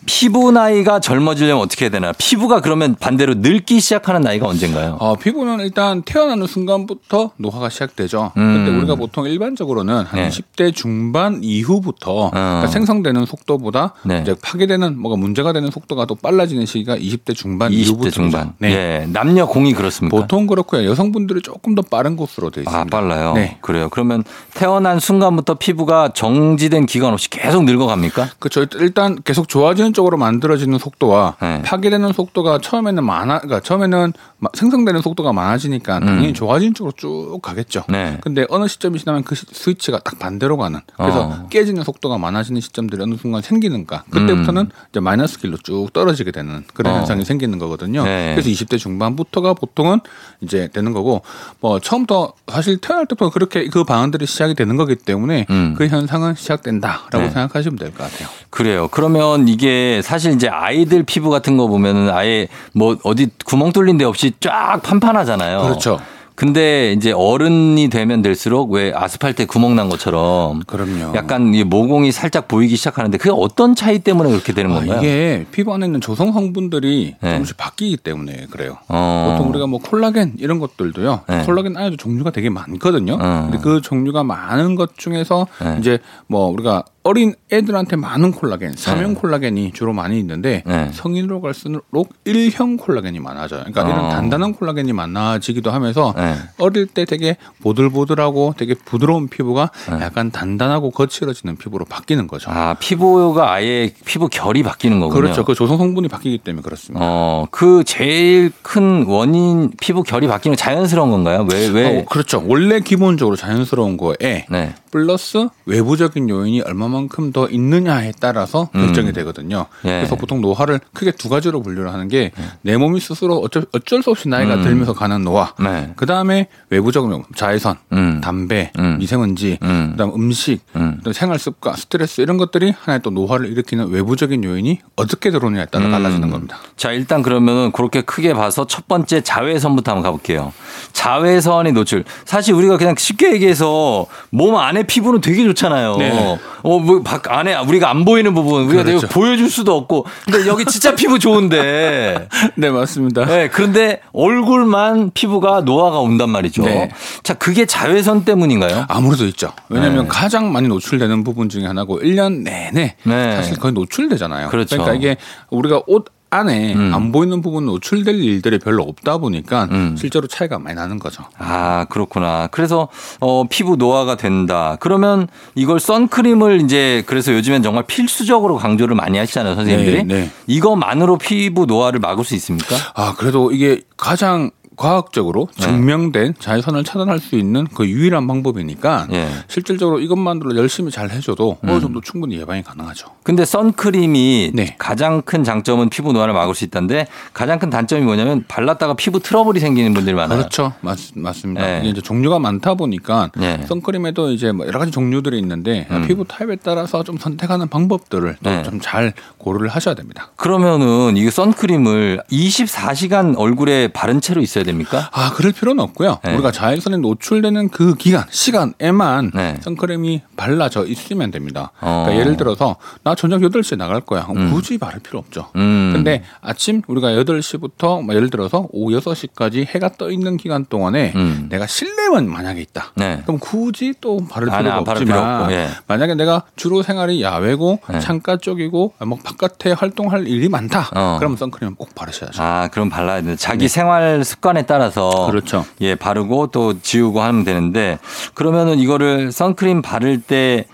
[0.06, 2.12] 피부 나이가 젊어지려면 어떻게 해야 되나?
[2.12, 4.96] 피부가 그러면 반대로 늙기 시작하는 나이가 언젠가요?
[5.00, 8.32] 어, 피부는 일단 태어나는 순간부터 노화가 시작되죠.
[8.36, 8.64] 음.
[8.64, 10.28] 근데 우리가 보통 일반적으로는 한 네.
[10.28, 14.20] 20대 중반 이후부터 그러니까 생성되는 속도보다 네.
[14.22, 18.52] 이제 파괴되는 뭐가 문제가 되는 속도가 또 빨라지는 시기가 20대 중반 20대 이후부터 중반.
[18.58, 18.72] 네.
[18.72, 19.06] 예.
[19.08, 20.16] 남녀 공이 그렇습니까?
[20.16, 20.84] 보통 그렇고요.
[20.88, 22.80] 여성분들이 조금 더 빠른 곳으로 되어 있습니다.
[22.80, 23.34] 아, 빨라요?
[23.34, 23.58] 네.
[23.62, 23.88] 그래요.
[23.90, 24.22] 그러면
[24.54, 28.30] 태어난 순간부터 피부가 정지된 기간 없이 계속 늙어갑니까?
[28.38, 28.66] 그렇죠.
[28.76, 31.62] 일단 계속 좋아지는 쪽으로 만들어지는 속도와 네.
[31.62, 36.34] 파괴되는 속도가 처음에는 많아, 그러니까 처음에는 마- 생성되는 속도가 많아지니까 당연히 음.
[36.34, 37.84] 좋아지는 쪽으로 쭉 가겠죠.
[37.88, 38.18] 네.
[38.20, 40.80] 근데 어느 시점이 지나면 그 시- 스위치가 딱 반대로 가는.
[40.96, 41.46] 그래서 어.
[41.48, 44.04] 깨지는 속도가 많아지는 시점들이 어느 순간 생기는가.
[44.10, 46.96] 그때부터는 이제 마이너스 길로 쭉 떨어지게 되는 그런 음.
[46.96, 46.98] 어.
[47.00, 48.04] 현상이 생기는 거거든요.
[48.04, 48.34] 네.
[48.34, 50.00] 그래서 20대 중반부터가 보통은
[50.40, 51.22] 이제 되는 거고
[51.60, 55.74] 뭐 처음부터 사실 태어날 때부터 그렇게 그 반응들이 시작이 되는 거기 때문에 음.
[55.78, 57.30] 그 현상은 시작된다라고 네.
[57.30, 58.28] 생각하시면 될 것 같아요.
[58.50, 58.88] 그래요.
[58.90, 64.04] 그러면 이게 사실 이제 아이들 피부 같은 거 보면은 아예 뭐 어디 구멍 뚫린 데
[64.04, 65.62] 없이 쫙 판판하잖아요.
[65.62, 65.98] 그렇죠.
[66.36, 71.14] 근데 이제 어른이 되면 될수록 왜 아스팔트에 구멍 난 것처럼 그럼요.
[71.14, 74.98] 약간 이 모공이 살짝 보이기 시작하는데 그게 어떤 차이 때문에 그렇게 되는 아, 건가요?
[74.98, 77.30] 이게 피부 안에 있는 조성 성분들이 네.
[77.30, 78.78] 조금씩 바뀌기 때문에 그래요.
[78.88, 79.28] 어.
[79.30, 81.20] 보통 우리가 뭐 콜라겐 이런 것들도요.
[81.28, 81.44] 네.
[81.44, 83.14] 콜라겐 안에도 종류가 되게 많거든요.
[83.14, 83.48] 어.
[83.48, 85.76] 근데 그 종류가 많은 것 중에서 네.
[85.78, 90.90] 이제 뭐 우리가 어린 애들한테 많은 콜라겐, 삼형 콜라겐이 주로 많이 있는데 네.
[90.90, 93.64] 성인으로 갈수록 일형 콜라겐이 많아져요.
[93.66, 93.88] 그러니까 어.
[93.88, 96.34] 이런 단단한 콜라겐이 많아지기도 하면서 네.
[96.56, 100.00] 어릴 때 되게 보들보들하고 되게 부드러운 피부가 네.
[100.00, 102.50] 약간 단단하고 거칠어지는 피부로 바뀌는 거죠.
[102.50, 105.20] 아, 피부가 아예 피부 결이 바뀌는 거군요.
[105.20, 105.44] 그렇죠.
[105.44, 107.04] 그 조성 성분이 바뀌기 때문에 그렇습니다.
[107.06, 111.46] 어, 그 제일 큰 원인 피부 결이 바뀌는 건 자연스러운 건가요?
[111.52, 111.98] 왜, 왜?
[111.98, 112.42] 어, 그렇죠.
[112.46, 114.74] 원래 기본적으로 자연스러운 거에 네.
[114.90, 119.12] 플러스 외부적인 요인이 얼마만큼 얼마만큼 더 있느냐에 따라서 결정이 음.
[119.12, 119.66] 되거든요.
[119.84, 119.88] 예.
[119.88, 122.32] 그래서 보통 노화를 크게 두 가지로 분류를 하는 게
[122.62, 124.62] 내 몸이 스스로 어쩔, 어쩔 수 없이 나이가 음.
[124.62, 125.52] 들면서 가는 노화.
[125.58, 125.92] 네.
[125.96, 128.20] 그 다음에 외부적인 면, 자외선, 음.
[128.22, 128.96] 담배, 음.
[128.98, 129.90] 미세먼지, 음.
[129.92, 131.00] 그다음 음식, 음.
[131.04, 135.86] 또 생활 습관, 스트레스 이런 것들이 하나의 또 노화를 일으키는 외부적인 요인이 어떻게 들어오느냐에 따라
[135.86, 135.90] 음.
[135.90, 136.58] 달라지는 겁니다.
[136.76, 140.52] 자, 일단 그러면은 그렇게 크게 봐서 첫 번째 자외선부터 한번 가볼게요.
[140.92, 142.04] 자외선의 노출.
[142.24, 145.96] 사실 우리가 그냥 쉽게 얘기해서 몸 안에 피부는 되게 좋잖아요.
[145.98, 146.38] 네.
[146.62, 149.08] 어, 뭐, 밖 안에 우리가 안 보이는 부분, 우리가 그렇죠.
[149.08, 150.06] 보여줄 수도 없고.
[150.24, 152.28] 근데 여기 진짜 피부 좋은데.
[152.56, 153.24] 네, 맞습니다.
[153.24, 156.62] 네, 그런데 얼굴만 피부가 노화가 온단 말이죠.
[156.62, 156.90] 네.
[157.22, 158.86] 자, 그게 자외선 때문인가요?
[158.88, 159.52] 아무래도 있죠.
[159.68, 160.08] 왜냐하면 네.
[160.08, 163.36] 가장 많이 노출되는 부분 중에 하나고 1년 내내 네.
[163.36, 164.48] 사실 거의 노출되잖아요.
[164.48, 164.76] 그렇죠.
[164.76, 165.16] 러니까 이게
[165.50, 166.92] 우리가 옷 안에 음.
[166.92, 169.94] 안 보이는 부분 노출될 일들이 별로 없다 보니까 음.
[169.96, 171.22] 실제로 차이가 많이 나는 거죠.
[171.38, 172.48] 아, 그렇구나.
[172.50, 172.88] 그래서
[173.20, 174.76] 어 피부 노화가 된다.
[174.80, 180.04] 그러면 이걸 선크림을 이제 그래서 요즘엔 정말 필수적으로 강조를 많이 하시잖아요, 선생님들이.
[180.04, 180.30] 네, 네.
[180.48, 182.74] 이거만으로 피부 노화를 막을 수 있습니까?
[182.94, 185.66] 아, 그래도 이게 가장 과학적으로 네.
[185.66, 189.28] 증명된 자외선을 차단할 수 있는 그 유일한 방법이니까 예.
[189.48, 191.68] 실질적으로 이것만으로 열심히 잘 해줘도 음.
[191.68, 193.08] 어느 정도 충분히 예방이 가능하죠.
[193.22, 194.74] 근데 선크림이 네.
[194.78, 199.60] 가장 큰 장점은 피부 노화를 막을 수 있다는데 가장 큰 단점이 뭐냐면 발랐다가 피부 트러블이
[199.60, 200.38] 생기는 분들이 많아요.
[200.38, 200.72] 그렇죠.
[200.80, 201.64] 맞, 맞습니다.
[201.64, 201.80] 네.
[201.80, 203.64] 이게 이제 종류가 많다 보니까 네.
[203.66, 206.06] 선크림에도 이제 뭐 여러 가지 종류들이 있는데 음.
[206.06, 208.62] 피부 타입에 따라서 좀 선택하는 방법들을 네.
[208.64, 210.30] 좀잘 고려를 하셔야 됩니다.
[210.36, 215.10] 그러면은 이 선크림을 24시간 얼굴에 바른 채로 있어야 됩니까?
[215.12, 216.18] 아, 그럴 필요는 없고요.
[216.24, 216.34] 네.
[216.34, 219.56] 우리가 자외선에 노출되는 그 기간, 시간에만 네.
[219.60, 221.70] 선크림이 발라져 있으면 됩니다.
[221.80, 222.04] 어.
[222.04, 224.24] 그러니까 예를 들어서 나 저녁 8시에 나갈 거야.
[224.26, 224.52] 그럼 음.
[224.52, 225.48] 굳이 바를 필요 없죠.
[225.56, 225.92] 음.
[225.92, 231.46] 근데 아침 우리가 8시부터 뭐 예를 들어서 오후 6시까지 해가 떠 있는 기간 동안에 음.
[231.50, 232.92] 내가 실내만 만약에 있다.
[232.96, 233.20] 네.
[233.22, 235.68] 그럼 굳이 또 바를 아, 필요가 아, 바를 필요 없지만 예.
[235.86, 238.00] 만약에 내가 주로 생활이 야외고 네.
[238.00, 240.90] 창가 쪽이고 뭐 바깥에 활동할 일이 많다.
[240.94, 241.16] 어.
[241.18, 242.42] 그러면 선크림 꼭 바르셔야죠.
[242.42, 245.30] 아, 그럼 발라야 되는데 자기 생활 습관 에 따라서 네.
[245.30, 245.64] 그렇죠.
[245.80, 247.98] 예, 바르고 또 지우고 하면 되는데
[248.34, 250.66] 그러면은 이거를 선크림 바를 때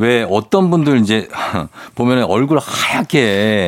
[0.00, 1.26] 왜 어떤 분들 이제
[1.96, 3.18] 보면은 얼굴 하얗게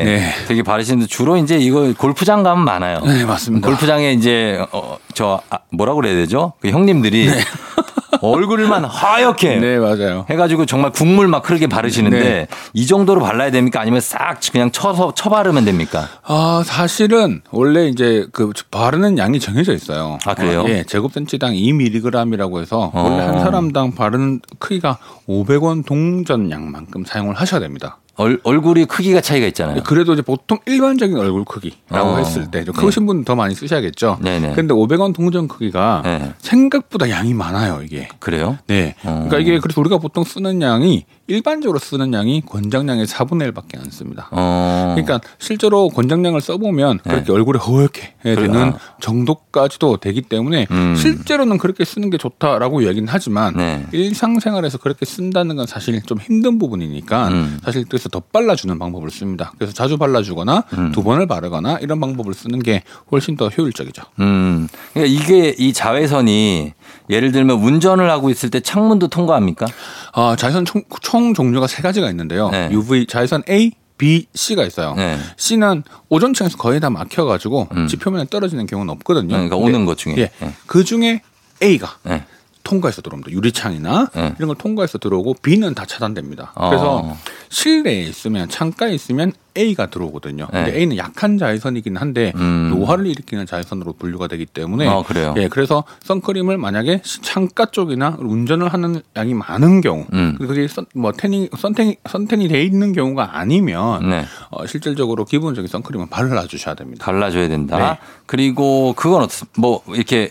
[0.05, 0.33] 네.
[0.47, 3.01] 되게 바르시는데 주로 이제 이거 골프장 가면 많아요.
[3.05, 3.67] 네, 맞습니다.
[3.67, 6.53] 골프장에 이제 어 저 아, 뭐라고 그래야 되죠?
[6.61, 7.29] 그 형님들이
[8.23, 10.27] 얼굴만 하얗게 네, 맞아요.
[10.29, 12.47] 해가지고 정말 국물 막 흐르게 바르시는데 네.
[12.73, 13.81] 이 정도로 발라야 됩니까?
[13.81, 16.09] 아니면 싹 그냥 쳐서 쳐 바르면 됩니까?
[16.23, 20.19] 아, 사실은 원래 이제 그 바르는 양이 정해져 있어요.
[20.25, 20.63] 아, 그래요?
[20.63, 23.03] 어, 예, 제곱센치당 2mg이라고 해서 어.
[23.03, 24.99] 원래 한 사람당 바르는 크기가
[25.29, 27.99] 500원 동전 양만큼 사용을 하셔야 됩니다.
[28.21, 29.83] 얼, 얼굴이 크기가 차이가 있잖아요.
[29.83, 32.17] 그래도 이제 보통 일반적인 얼굴 크기라고 어.
[32.19, 32.83] 했을 때좀 네.
[32.85, 34.19] 크신 분은 더 많이 쓰셔야겠죠.
[34.21, 34.53] 네네.
[34.53, 36.35] 근데 500원 동전 크기가 네.
[36.39, 38.09] 생각보다 양이 많아요, 이게.
[38.19, 38.59] 그래요?
[38.67, 38.95] 네.
[39.05, 39.27] 어.
[39.29, 44.29] 그러니까 이게 그래서 우리가 보통 쓰는 양이 일반적으로 쓰는 양이 권장량의 4분의 1밖에 안 씁니다.
[44.33, 44.95] 어.
[44.97, 47.11] 그러니까 실제로 권장량을 써보면 네.
[47.11, 48.79] 그렇게 얼굴에 허옇게 되는 그래요?
[49.01, 50.97] 정도까지도 되기 때문에 음.
[50.97, 53.87] 실제로는 그렇게 쓰는 게 좋다라고 이야기는 하지만 네.
[53.93, 57.59] 일상생활에서 그렇게 쓴다는 건 사실 좀 힘든 부분이니까 음.
[57.63, 59.53] 사실 그래서 더 발라주는 방법을 씁니다.
[59.57, 60.93] 그래서 자주 발라주거나 음.
[60.93, 64.03] 두 번을 바르거나 이런 방법을 쓰는 게 훨씬 더 효율적이죠.
[64.19, 64.67] 음.
[64.93, 66.73] 그러니까 이게 이 자외선이
[67.09, 69.67] 예를 들면 운전을 하고 있을 때 창문도 통과합니까?
[70.13, 72.51] 아, 자외선 총, 총 종류가 세 가지가 있는데요.
[72.51, 72.69] 네.
[72.73, 74.95] UV 자외선 A, B, C가 있어요.
[74.95, 75.19] 네.
[75.37, 77.87] C는 오존층에서 거의 다 막혀가지고 음.
[77.87, 79.29] 지표면에 떨어지는 경우는 없거든요.
[79.29, 80.15] 그러니까 근데 오는 것 중에.
[80.17, 80.55] 예, 네.
[80.67, 81.23] 그 중에
[81.63, 82.25] A가 네.
[82.71, 83.33] 통과해서 들어옵니다.
[83.33, 84.35] 유리창이나 네.
[84.39, 86.53] 이런 걸 통과해서 들어오고 B는 다 차단됩니다.
[86.55, 86.69] 어.
[86.71, 87.17] 그래서
[87.49, 90.47] 실내에 있으면 창가에 있으면 A가 들어오거든요.
[90.47, 90.79] 근데 네.
[90.79, 92.71] A는 약한 자외선이긴 한데 음.
[92.71, 95.35] 노화를 일으키는 자외선으로 분류가 되기 때문에 어, 그래요?
[95.37, 100.37] 예, 그래서 선크림을 만약에 창가 쪽이나 운전을 하는 양이 많은 경우 음.
[100.39, 104.25] 그게 선, 뭐 태닝 선텐이 선텐이 돼 있는 경우가 아니면 네.
[104.51, 107.05] 어, 실질적으로 기본적인 선크림은 발라 주셔야 됩니다.
[107.05, 107.77] 발라 줘야 된다.
[107.79, 107.99] 네.
[108.27, 110.31] 그리고 그건 어떻, 뭐 이렇게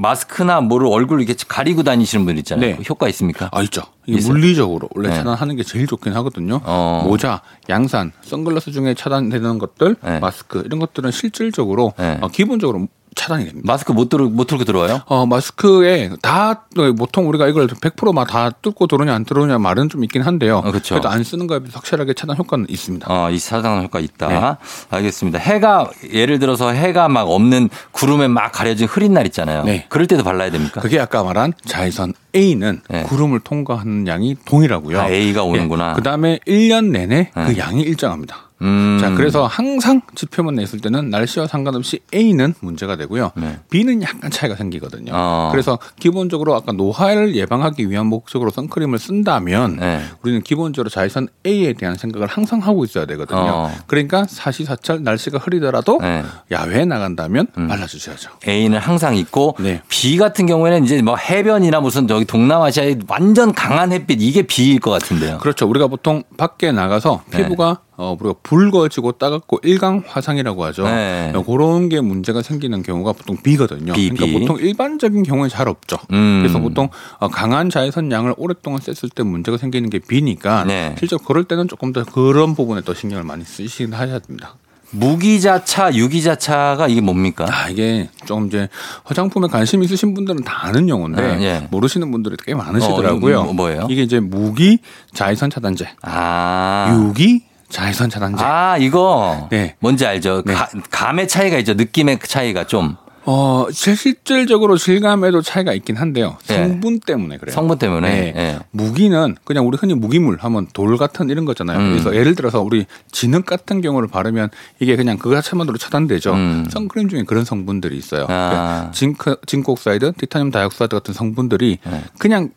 [0.00, 2.70] 마스크나 뭐를 얼굴 이렇게 가리고 다니시는 분 있잖아요.
[2.70, 2.76] 네.
[2.76, 3.50] 그 효과 있습니까?
[3.52, 3.82] 아 있죠.
[4.06, 4.32] 있어요?
[4.32, 5.16] 물리적으로 원래 네.
[5.16, 6.60] 차단하는 게 제일 좋긴 하거든요.
[6.64, 7.04] 어.
[7.06, 10.18] 모자, 양산, 선글라스 중에 차단되는 것들, 네.
[10.18, 12.18] 마스크 이런 것들은 실질적으로 네.
[12.22, 13.62] 어, 기본적으로 차단이 됩니다.
[13.64, 15.02] 마스크 못 들어 못 들고 들어와요?
[15.06, 20.04] 어, 마스크에 다, 어, 보통 우리가 이걸 100%막 다 뚫고 들어오냐 안 들어오냐 말은 좀
[20.04, 20.58] 있긴 한데요.
[20.58, 20.94] 어, 그쵸.
[20.94, 23.06] 그래도 안 쓰는 거에 비해서 확실하게 차단 효과는 있습니다.
[23.10, 24.28] 어, 이 사상 효과 있다.
[24.28, 24.96] 네.
[24.96, 25.38] 알겠습니다.
[25.38, 29.64] 해가 예를 들어서 해가 막 없는 구름에 막 가려진 흐린 날 있잖아요.
[29.64, 29.86] 네.
[29.88, 30.80] 그럴 때도 발라야 됩니까?
[30.80, 33.02] 그게 아까 말한 자외선 A는 네.
[33.04, 35.00] 구름을 통과하는 양이 동일하고요.
[35.00, 35.94] 아, A가 오는구나.
[35.94, 37.44] 그 다음에 1년 내내 네.
[37.46, 38.49] 그 양이 일정합니다.
[38.62, 38.98] 음.
[39.00, 43.32] 자, 그래서 항상 지표만 냈을 때는 날씨와 상관없이 A는 문제가 되고요.
[43.70, 45.04] B는 약간 차이가 생기거든요.
[45.04, 45.10] 네.
[45.12, 45.48] 어.
[45.50, 50.02] 그래서 기본적으로 아까 노화를 예방하기 위한 목적으로 선크림을 쓴다면 네.
[50.22, 53.38] 우리는 기본적으로 자외선 A에 대한 생각을 항상 하고 있어야 되거든요.
[53.38, 53.72] 어.
[53.86, 56.22] 그러니까 사시사철 날씨가 흐리더라도 네.
[56.50, 57.68] 야외에 나간다면 음.
[57.68, 58.30] 발라주셔야죠.
[58.46, 59.82] A는 항상 있고 네.
[59.88, 64.90] B 같은 경우에는 이제 뭐 해변이나 무슨 저기 동남아시아의 완전 강한 햇빛 이게 B일 것
[64.90, 65.38] 같은데요.
[65.38, 65.68] 그렇죠.
[65.68, 67.38] 우리가 보통 밖에 나가서 네.
[67.38, 70.84] 피부가 어, 우리가 붉어지고 따갑고 일광 화상이라고 하죠.
[70.84, 71.32] 네.
[71.34, 73.92] 어, 그런 게 문제가 생기는 경우가 보통 B거든요.
[73.92, 74.38] B, 그러니까.
[74.38, 75.98] 보통 일반적인 경우에 잘 없죠.
[76.10, 76.40] 음.
[76.42, 76.88] 그래서 보통
[77.18, 80.94] 어, 강한 자외선 양을 오랫동안 쐈을 때 문제가 생기는 게 B니까 네.
[80.98, 84.54] 실제 로 그럴 때는 조금 더 그런 부분에 더 신경을 많이 쓰시긴 하셔야 됩니다.
[84.92, 87.46] 무기자차, 유기자차가 이게 뭡니까?
[87.48, 88.68] 아, 이게 좀 이제
[89.04, 91.68] 화장품에 관심 있으신 분들은 다 아는 용어인데 아, 예.
[91.70, 93.40] 모르시는 분들이 꽤 많으시더라고요.
[93.40, 93.86] 어, 뭐- 뭐예요?
[93.90, 94.78] 이게 이제 무기
[95.12, 96.92] 자외선 차단제, 아.
[97.06, 98.42] 유기 자외선 차단제.
[98.44, 99.76] 아, 이거 네.
[99.78, 100.42] 뭔지 알죠?
[100.44, 100.54] 네.
[100.54, 101.74] 가- 감의 차이가 있죠.
[101.74, 102.96] 느낌의 차이가 좀
[103.26, 106.36] 어, 실질적으로 질감에도 차이가 있긴 한데요.
[106.48, 106.56] 네.
[106.56, 107.54] 성분 때문에 그래요.
[107.54, 108.08] 성분 때문에.
[108.10, 108.32] 네.
[108.34, 108.58] 예.
[108.70, 111.78] 무기는 그냥 우리 흔히 무기물 하면 돌 같은 이런 거잖아요.
[111.78, 111.90] 음.
[111.92, 114.48] 그래서 예를 들어서 우리 진흙 같은 경우를 바르면
[114.80, 116.32] 이게 그냥 그 자체만으로 차단되죠.
[116.32, 116.66] 음.
[116.70, 118.26] 선크림 중에 그런 성분들이 있어요.
[118.30, 118.90] 아.
[118.92, 122.02] zinc, zinc oxide, titanium dioxide 같은 성분들이 네.
[122.18, 122.50] 그냥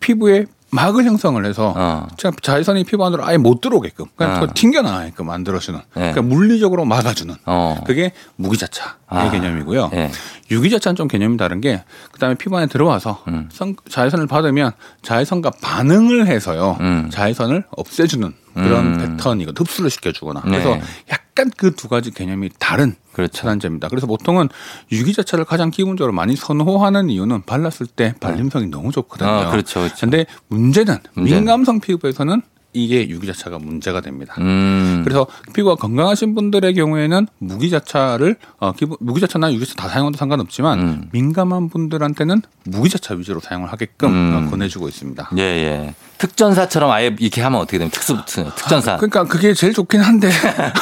[0.00, 0.46] 피부에
[0.76, 2.06] 막을 형성을 해서 어.
[2.16, 4.40] 자- 자외선이 피부 안으로 아예 못 들어오게끔 그냥 아.
[4.40, 5.84] 그거 튕겨나게끔 만들어주는 네.
[6.12, 7.80] 그러니까 물리적으로 막아주는 어.
[7.86, 9.30] 그게 무기자차의 아.
[9.30, 9.90] 개념이고요.
[9.94, 10.10] 예.
[10.50, 13.48] 유기자차는 좀 개념이 다른 게 그다음에 피부 안에 들어와서 음.
[13.52, 14.72] 선- 자외선을 받으면
[15.02, 17.08] 자외선과 반응을 해서요 음.
[17.10, 19.16] 자외선을 없애주는 그런 음.
[19.16, 20.50] 패턴이거 흡수를 시켜주거나 네.
[20.62, 20.78] 그래서
[21.10, 23.32] 약간 그 두 가지 개념이 다른 그렇죠.
[23.32, 23.88] 차단제입니다.
[23.88, 24.50] 그래서 보통은
[24.92, 29.28] 유기자차를 가장 기본적으로 많이 선호하는 이유는 발랐을 때 발림성이 너무 좋거든요.
[29.28, 29.96] 아, 그렇죠, 그렇죠.
[30.00, 31.40] 근데 문제는 문제는.
[31.40, 32.42] 민감성 피부에서는
[32.74, 34.34] 이게 유기자차가 문제가 됩니다.
[34.38, 35.00] 음.
[35.02, 41.08] 그래서 피부가 건강하신 분들의 경우에는 무기자차를 어, 기본 무기자차나 유기자차 다 사용해도 상관없지만 음.
[41.12, 44.46] 민감한 분들한테는 무기자차 위주로 사용을 하게끔 음.
[44.46, 45.30] 어, 권해주고 있습니다.
[45.38, 45.94] 예, 예.
[46.18, 50.30] 특전사처럼 아예 이렇게 하면 어떻게 되면 특수 특전사 그러니까 그게 제일 좋긴 한데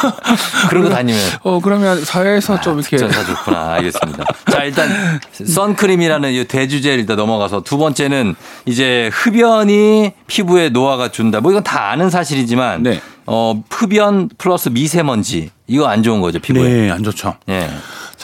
[0.70, 3.72] 그러고 다니면 어 그러면 사회에서 좀 이렇게 특전사 좋구나.
[3.74, 4.24] 알겠습니다.
[4.50, 8.34] 자, 일단 선크림이라는 이 대주제를 일단 넘어가서 두 번째는
[8.66, 11.40] 이제 흡연이 피부에 노화가 준다.
[11.40, 13.00] 뭐 이건 다 아는 사실이지만 네.
[13.26, 16.68] 어, 흡연 플러스 미세먼지 이거 안 좋은 거죠, 피부에.
[16.68, 17.34] 네, 안 좋죠.
[17.48, 17.70] 예.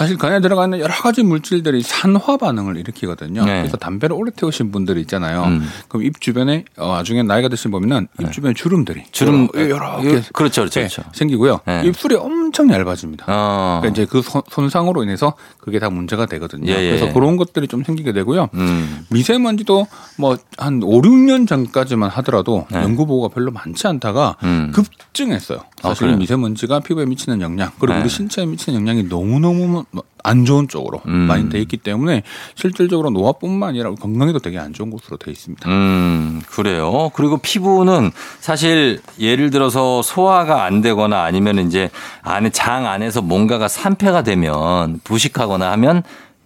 [0.00, 3.44] 사실 그 안에 들어가는 여러 가지 물질들이 산화 반응을 일으키거든요.
[3.44, 3.58] 네.
[3.60, 5.44] 그래서 담배를 오래 태우신 분들이 있잖아요.
[5.44, 5.68] 음.
[5.88, 10.02] 그럼 입 주변에 어, 나중에 나이가 드신 보면은 입 주변에 주름들이 주름 여러, 여러 이거-
[10.02, 11.02] 개 그렇죠, 그렇죠, 네, 그렇죠.
[11.12, 11.60] 생기고요.
[11.66, 11.82] 네.
[11.84, 13.24] 입술이 엄 청 얇아집니다.
[13.28, 13.80] 어.
[13.80, 16.70] 그러니까 이제 그 손- 손상으로 인해서 그게 다 문제가 되거든요.
[16.70, 16.90] 예, 예.
[16.98, 18.48] 그래서 그런 것들이 좀 생기게 되고요.
[18.54, 19.06] 음.
[19.10, 19.86] 미세먼지도
[20.18, 22.82] 뭐 한 5, 6년 전까지만 하더라도 네.
[22.82, 24.72] 연구 보고가 별로 많지 않다가 음.
[24.74, 25.60] 급증했어요.
[25.82, 26.18] 아, 사실 그래요?
[26.18, 28.00] 미세먼지가 피부에 미치는 영향 그리고 네.
[28.00, 29.84] 우리 신체에 미치는 영향이 너무너무
[30.22, 31.12] 안 좋은 쪽으로 음.
[31.12, 32.22] 많이 돼 있기 때문에
[32.54, 35.68] 실질적으로 노화뿐만 아니라 건강에도 되게 안 좋은 곳으로 돼 있습니다.
[35.68, 37.10] 음, 그래요.
[37.14, 38.10] 그리고 피부는
[38.40, 41.90] 사실 예를 들어서 소화가 안 되거나 아니면 이제
[42.22, 46.02] 안에 장 안에서 뭔가가 산패가 되면 부식하거나 하면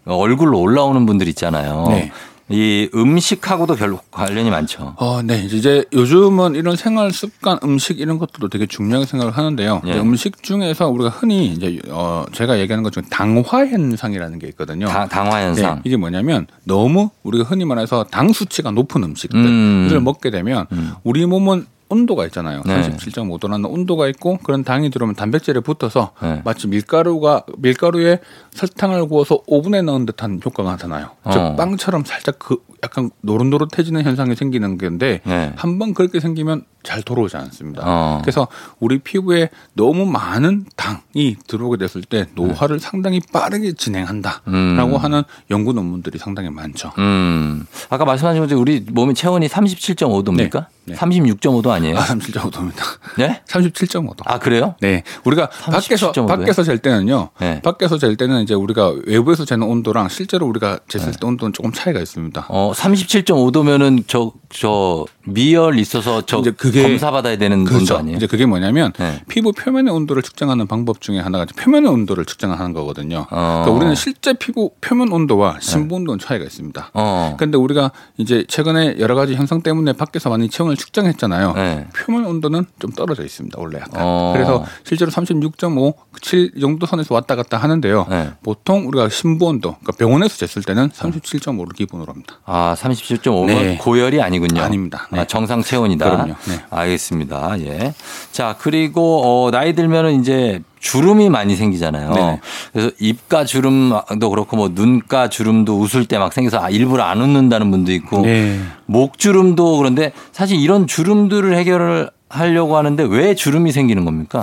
[0.07, 1.87] 얼굴로 올라오는 분들 있잖아요.
[1.89, 2.13] 네.
[2.51, 4.95] 이 음식하고도 별로 관련이 많죠.
[4.99, 5.45] 어, 네.
[5.45, 9.81] 이제 요즘은 이런 생활 습관, 음식 이런 것들도 되게 중요하게 생각을 하는데요.
[9.87, 9.99] 예.
[9.99, 14.87] 음식 중에서 우리가 흔히 이제 어 제가 얘기하는 것 중에 당화 현상이라는 게 있거든요.
[14.87, 15.77] 당, 당화 현상.
[15.77, 20.05] 네, 이게 뭐냐면 너무 우리가 흔히 말해서 당 수치가 높은 음식들을 음.
[20.05, 20.67] 먹게 되면
[21.03, 22.63] 우리 몸은 온도가 있잖아요.
[22.67, 22.83] 네.
[22.83, 26.43] 37.5도라는 온도가 있고 그런 당이 들어오면 단백질에 붙어서 네.
[26.45, 28.21] 마치 밀가루가 밀가루에
[28.53, 31.11] 설탕을 구워서 오븐에 넣은 듯한 효과가 나타나요.
[31.25, 31.31] 어.
[31.31, 35.53] 즉 빵처럼 살짝 그 약간 노릇노릇해지는 현상이 생기는 건데 네.
[35.57, 37.83] 한번 그렇게 생기면 잘 돌아오지 않습니다.
[37.85, 38.19] 어.
[38.23, 38.47] 그래서
[38.79, 44.97] 우리 피부에 너무 많은 당이 들어오게 됐을 때 노화를 상당히 빠르게 진행한다라고 음.
[44.97, 46.93] 하는 연구 논문들이 상당히 많죠.
[46.99, 47.67] 음.
[47.89, 50.67] 아까 말씀하신 것처럼 우리 몸의 체온이 37.5도입니까?
[50.87, 50.95] 네.
[50.95, 50.99] 네.
[50.99, 51.97] 36.5도 아니에요?
[51.99, 52.83] 아, 37.5도입니다.
[53.17, 53.41] 네?
[53.49, 54.17] 37.5도.
[54.27, 54.75] 아, 그래요?
[54.81, 55.03] 네.
[55.25, 56.27] 우리가 밖에서 37.5 도요?
[56.27, 57.31] 밖에서 잴 때는요.
[57.41, 57.61] 네.
[57.63, 62.01] 밖에서 잴 때는 이제 우리가 외부에서 재는 온도랑 실제로 우리가 쟀을 때 온도는 조금 차이가
[62.01, 62.47] 있습니다.
[62.49, 67.97] 어, 37.5도면은 저, 저, 미열 있어서 저 이제 그게- 검사 받아야 되는 온도 그렇죠.
[67.97, 68.17] 아니에요?
[68.19, 69.23] 이제 그게 뭐냐면 네.
[69.29, 73.27] 피부 표면의 온도를 측정하는 방법 중에 하나가 표면의 온도를 측정하는 거거든요.
[73.31, 73.63] 어.
[73.65, 76.91] 그러니까 우리는 실제 피부 표면 온도와 심부 온도는 차이가 있습니다.
[76.93, 77.37] 어.
[77.39, 81.53] 근데 우리가 이제 최근에 여러 가지 현상 때문에 밖에서 많이 체온을 온도를 측정했잖아요.
[81.55, 81.87] 네.
[81.97, 83.59] 표면 온도는 좀 떨어져 있습니다.
[83.61, 84.03] 원래 약간.
[84.03, 84.33] 어.
[84.35, 88.07] 그래서 실제로 36.5, 7 정도 선에서 왔다 갔다 하는데요.
[88.11, 88.31] 네.
[88.43, 92.41] 보통 우리가 신부 온도, 그러니까 병원에서 쟀을 때는 37.5를 기본으로 합니다.
[92.45, 93.79] 아, 37.5면 네.
[93.79, 94.63] 고열이 아니군요.
[94.63, 95.09] 아닙니다.
[95.11, 95.21] 네.
[95.21, 96.05] 아, 정상 체온이다.
[96.05, 96.35] 그럼요.
[96.49, 96.65] 네.
[96.71, 97.61] 알겠습니다.
[97.61, 97.95] 예.
[98.33, 102.13] 자, 그리고 어, 나이 들면은 이제 주름이 많이 생기잖아요.
[102.13, 102.41] 네네.
[102.73, 107.71] 그래서 입가 주름도 그렇고 뭐 눈가 주름도 웃을 때 막 생겨서 아, 일부러 안 웃는다는
[107.71, 108.61] 분도 있고 네.
[108.87, 114.41] 목 주름도 그런데 사실 이런 주름들을 해결을 하려고 하는데 왜 주름이 생기는 겁니까?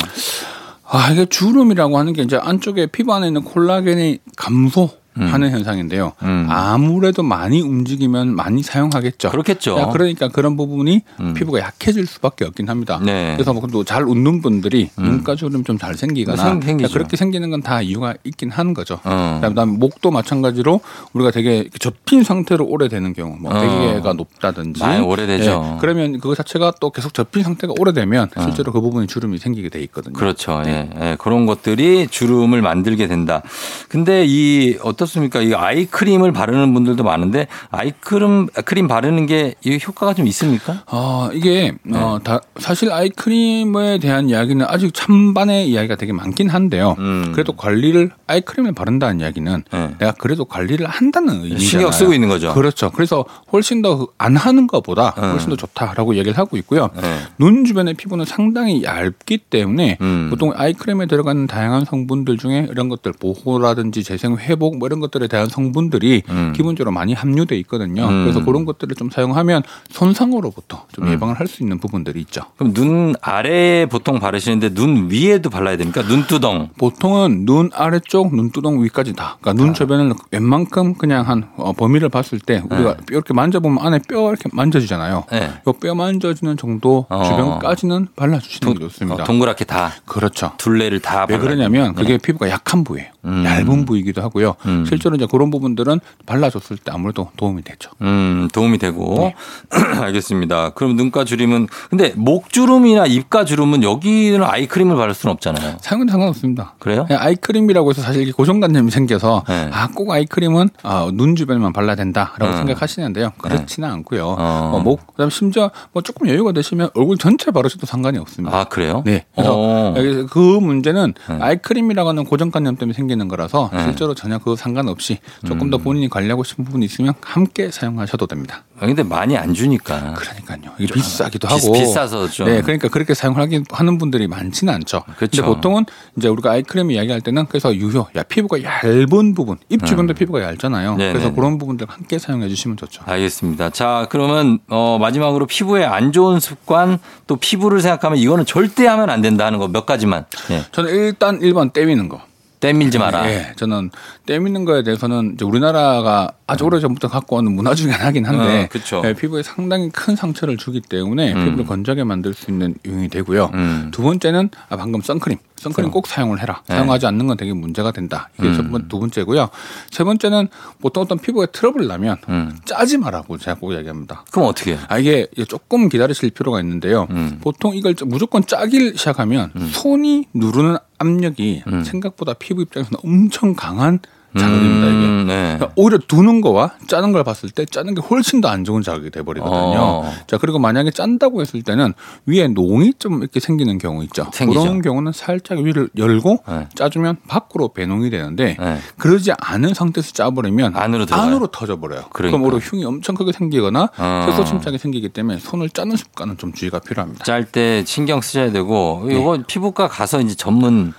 [0.90, 6.14] 아, 이게 주름이라고 하는 게 이제 안쪽에 피부 안에 있는 콜라겐이 감소 하는 현상인데요.
[6.24, 6.48] 음.
[6.50, 9.30] 아무래도 많이 움직이면 많이 사용하겠죠.
[9.32, 9.78] 그렇겠죠.
[9.78, 11.34] 야, 그러니까 그런 부분이 음.
[11.34, 13.00] 피부가 약해질 수밖에 없긴 합니다.
[13.04, 13.34] 네.
[13.36, 16.94] 그래서 뭐잘 웃는 분들이 눈가 주름 좀 잘 생기거나 생- 생기죠.
[16.94, 19.00] 그렇게 생기는 건 다 이유가 있긴 하는 거죠.
[19.04, 19.40] 어.
[19.44, 20.80] 그다음에 목도 마찬가지로
[21.14, 23.60] 우리가 되게 접힌 상태로 오래 되는 경우, 뭐 어.
[23.60, 25.74] 베개가 높다든지, 많이 오래되죠.
[25.76, 29.80] 예, 그러면 그거 자체가 또 계속 접힌 상태가 오래되면 실제로 그 부분에 주름이 생기게 돼
[29.84, 30.14] 있거든요.
[30.16, 30.20] 어.
[30.20, 30.62] 그렇죠.
[30.66, 30.90] 예.
[31.00, 31.16] 예.
[31.20, 33.42] 그런 것들이 주름을 만들게 된다.
[33.90, 35.42] 근데 이 어 떻습니까?
[35.42, 40.84] 이 아이크림을 바르는 분들도 많은데 아이크림 크림 바르는 게 이 효과가 좀 있습니까?
[40.92, 41.98] 어, 이게, 네.
[41.98, 46.96] 어, 다, 사실 아이크림에 대한 이야기는 아직 찬반의 이야기가 되게 많긴 한데요.
[47.00, 47.32] 음.
[47.34, 49.96] 그래도 관리를, 아이크림을 바른다는 이야기는 네.
[50.00, 51.60] 내가 그래도 관리를 한다는 의미잖아요.
[51.60, 52.54] 신경 쓰고 있는 거죠.
[52.54, 52.92] 그렇죠.
[52.92, 55.32] 그래서 훨씬 더 안 하는 것보다 음.
[55.32, 56.90] 훨씬 더 좋다라고 얘기를 하고 있고요.
[56.96, 57.18] 네.
[57.38, 60.28] 눈 주변의 피부는 상당히 얇기 때문에 음.
[60.30, 65.48] 보통 아이크림에 들어가는 다양한 성분들 중에 이런 것들 보호라든지 재생 회복 뭐 이런 것들에 대한
[65.48, 66.52] 성분들이 음.
[66.54, 68.04] 기본적으로 많이 함유돼 있거든요.
[68.10, 68.24] 음.
[68.26, 72.44] 그래서 그런 것들을 좀 사용하면 손상으로부터 좀 예방을 할 수 있는 부분들이 있죠.
[72.58, 76.02] 그럼 눈 아래에 보통 바르시는데 눈 위에도 발라야 됩니까?
[76.02, 76.70] 눈두덩.
[76.78, 79.38] 보통은 눈 아래쪽, 눈두덩 위까지 다.
[79.42, 84.00] 그러니까 눈 주변을 웬만큼 그냥 한 어, 범위를 봤을 때 우리가 뼈 이렇게 만져보면 안에
[84.08, 85.26] 뼈 이렇게 만져지잖아요.
[85.32, 85.52] 네.
[85.68, 87.24] 요뼈 만져지는 정도 어.
[87.24, 89.24] 주변까지는 발라주시는 게 좋습니다.
[89.24, 90.52] 어, 동그랗게 다 그렇죠.
[90.58, 91.96] 둘레를 다 왜 발라야 그러냐면.
[91.96, 93.10] 그게 피부가 약한 부위예요.
[93.26, 93.44] 음.
[93.46, 94.56] 얇은 부위이기도 하고요.
[94.66, 94.86] 음.
[94.86, 97.92] 실제로 이제 그런 부분들은 발라줬을 때 아무래도 도움이 되죠.
[98.02, 99.16] 음, 도움이 되고.
[99.20, 99.36] 네.
[100.02, 100.72] 알겠습니다.
[100.72, 105.78] 그럼 눈가 주름은 근데 목 주름이나 입가 주름은 여기는 아이크림을 바를 수는 없잖아요.
[105.82, 106.76] 사용은 상관없습니다.
[106.80, 107.06] 그래요?
[107.06, 109.70] 그냥 아이크림이라고 해서 사실 고정관념이 생겨서 네.
[109.72, 112.58] 아꼭 아이크림은 아, 눈 주변에만 발라야 된다라고 음.
[112.58, 113.34] 생각하시는데요.
[113.38, 114.36] 그렇지는 않고요.
[114.38, 114.72] 어.
[114.74, 118.58] 어, 목 그다음 에 심지어 뭐 조금 여유가 되시면 얼굴 전체 바르셔도 상관이 없습니다.
[118.58, 119.04] 아, 그래요?
[119.06, 119.26] 네.
[119.36, 119.94] 그래서 어.
[120.30, 121.38] 그 문제는 네.
[121.40, 123.84] 아이크림이라고 하는 고정관념 때문에 생 기는 거라서 네.
[123.84, 128.64] 실제로 전혀 그 상관없이 조금 더 본인이 관리하고 싶은 부분이 있으면 함께 사용하셔도 됩니다.
[128.80, 130.14] 아, 근데 많이 안 주니까.
[130.14, 130.74] 그러니까요.
[130.80, 132.48] 이게 비싸기도 비- 하고 비싸서 좀.
[132.48, 135.04] 네, 그러니까 그렇게 사용하긴 하는 분들이 많지는 않죠.
[135.18, 135.42] 그렇죠.
[135.44, 135.86] 근데 보통은
[136.18, 140.94] 이제 우리가 아이크림 이야기할 때는 그래서 유효, 야 피부가 얇은 부분, 입 주변도 피부가 얇잖아요.
[140.94, 140.98] 음.
[140.98, 141.14] 네네네.
[141.20, 143.04] 그래서 그런 부분들 함께 사용해 주시면 좋죠.
[143.06, 143.72] 알겠습니다.
[143.72, 146.98] 자, 그러면 어 마지막으로 피부에 안 좋은 습관
[147.28, 150.26] 또 피부를 생각하면 이거는 절대 하면 안 된다 하는 거 몇 가지만.
[150.50, 150.64] 예.
[150.72, 152.22] 저는 일단 1번 떼미는 거.
[152.62, 153.30] 떼밀지 마라.
[153.30, 153.90] 예, 저는
[154.26, 159.02] 떼미는 거에 대해서는 이제 우리나라가 아주 오래 전부터 갖고 오는 문화 중에 하나긴 한데 어.
[159.04, 161.46] 예, 피부에 상당히 큰 상처를 주기 때문에 음.
[161.46, 163.52] 피부를 건조하게 만들 수 있는 요인이 되고요.
[163.54, 163.90] 음.
[163.92, 165.38] 두 번째는 아, 방금 선크림.
[165.58, 166.64] 선크림 꼭 사용을 해라.
[166.68, 166.76] 네.
[166.76, 168.30] 사용하지 않는 건 되게 문제가 된다.
[168.40, 168.56] 이게 음.
[168.56, 169.50] 첫 번, 두 번째고요.
[169.92, 170.48] 세 번째는
[170.82, 172.58] 보통 어떤 피부에 트러블 나면 음.
[172.66, 174.26] 짜지 마라고 제가 꼭 이야기합니다.
[174.32, 174.78] 그럼 어떻게?
[174.88, 177.08] 아, 이게 조금 기다리실 필요가 있는데요.
[177.12, 177.40] 음.
[177.42, 181.84] 보통 이걸 무조건 짜기 시작하면 손이 누르는 압력이 음.
[181.84, 184.00] 생각보다 피부 입장에서는 엄청 강한
[184.38, 184.96] 자극입니다, 이게.
[185.06, 185.56] 음, 네.
[185.58, 189.12] 그러니까 오히려 두는 거와 짜는 걸 봤을 때 짜는 게 훨씬 더 안 좋은 자극이
[189.12, 189.78] 돼버리거든요.
[189.80, 190.12] 어.
[190.28, 191.94] 자 그리고 만약에 짠다고 했을 때는
[192.26, 194.28] 위에 농이 좀 이렇게 생기는 경우 있죠.
[194.34, 194.62] 생기죠.
[194.62, 196.68] 그런 경우는 살짝 위를 열고 네.
[196.76, 198.80] 짜주면 밖으로 배농이 되는데 네.
[198.98, 201.48] 그러지 않은 상태에서 짜버리면 안으로 들어가요.
[201.48, 202.06] 터져버려요.
[202.12, 202.38] 그러니까.
[202.38, 204.26] 그럼 오히려 흉이 엄청 크게 생기거나 어.
[204.30, 207.24] 세소 침착이 생기기 때문에 손을 짜는 습관은 좀 주의가 필요합니다.
[207.24, 210.94] 짤 때 신경 쓰셔야 되고 이거 피부과 가서 이제 전문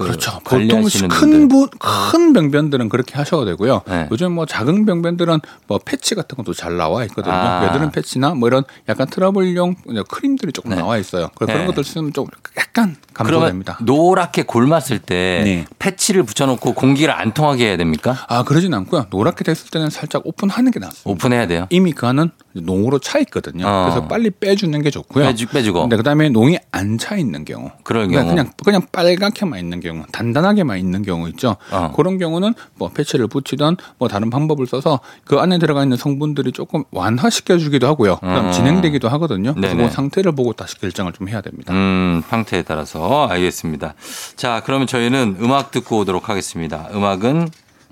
[0.00, 0.08] 그 네.
[0.08, 0.40] 그렇죠.
[0.44, 1.48] 보통 큰.
[1.48, 3.82] 부, 큰 병변들은 그렇게 하셔도 되고요.
[3.86, 4.08] 네.
[4.10, 7.34] 요즘 뭐 작은 병변들은 뭐 패치 같은 것도 잘 나와 있거든요.
[7.34, 7.66] 아.
[7.66, 9.76] 여드름 패치나 뭐 이런 약간 트러블용
[10.08, 10.76] 크림들이 조금 네.
[10.76, 11.28] 나와 있어요.
[11.34, 11.66] 그런 네.
[11.66, 12.26] 것들 쓰면 좀
[12.56, 13.78] 약간 감소됩니다.
[13.82, 15.66] 노랗게 골랐을 때 네.
[15.84, 18.14] 패치를 붙여놓고 공기를 안 통하게 해야 됩니까?
[18.28, 19.06] 아 그러진 않고요.
[19.10, 21.10] 노랗게 됐을 때는 살짝 오픈하는 게 낫습니다.
[21.10, 21.66] 오픈해야 돼요.
[21.70, 23.66] 이미 그 안은 농으로 차 있거든요.
[23.66, 23.84] 어.
[23.84, 25.24] 그래서 빨리 빼주는 게 좋고요.
[25.24, 25.80] 빼주, 빼주고.
[25.82, 28.34] 근데 그다음에 농이 안 차 있는 경우, 그럴 그러니까 경우.
[28.34, 31.56] 그냥 그냥 빨갛게만 있는 경우, 단단하게만 있는 경우 있죠.
[31.70, 31.92] 어.
[31.96, 36.84] 그런 경우는 뭐 패치를 붙이던 뭐 다른 방법을 써서 그 안에 들어가 있는 성분들이 조금
[36.90, 38.16] 완화시켜 주기도 하고요.
[38.16, 38.50] 그다음 어.
[38.50, 39.54] 진행되기도 하거든요.
[39.54, 39.88] 그래서 네네.
[39.88, 41.72] 그 상태를 보고 다시 결정을 좀 해야 됩니다.
[41.72, 43.94] 음, 상태에 따라서 알겠습니다.
[44.36, 46.88] 자, 그러면 저희는 음악 듣고 오도록 하겠습니다.
[46.92, 47.48] 음악은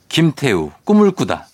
[0.09, 1.47] 김태우 꿈을 꾸다.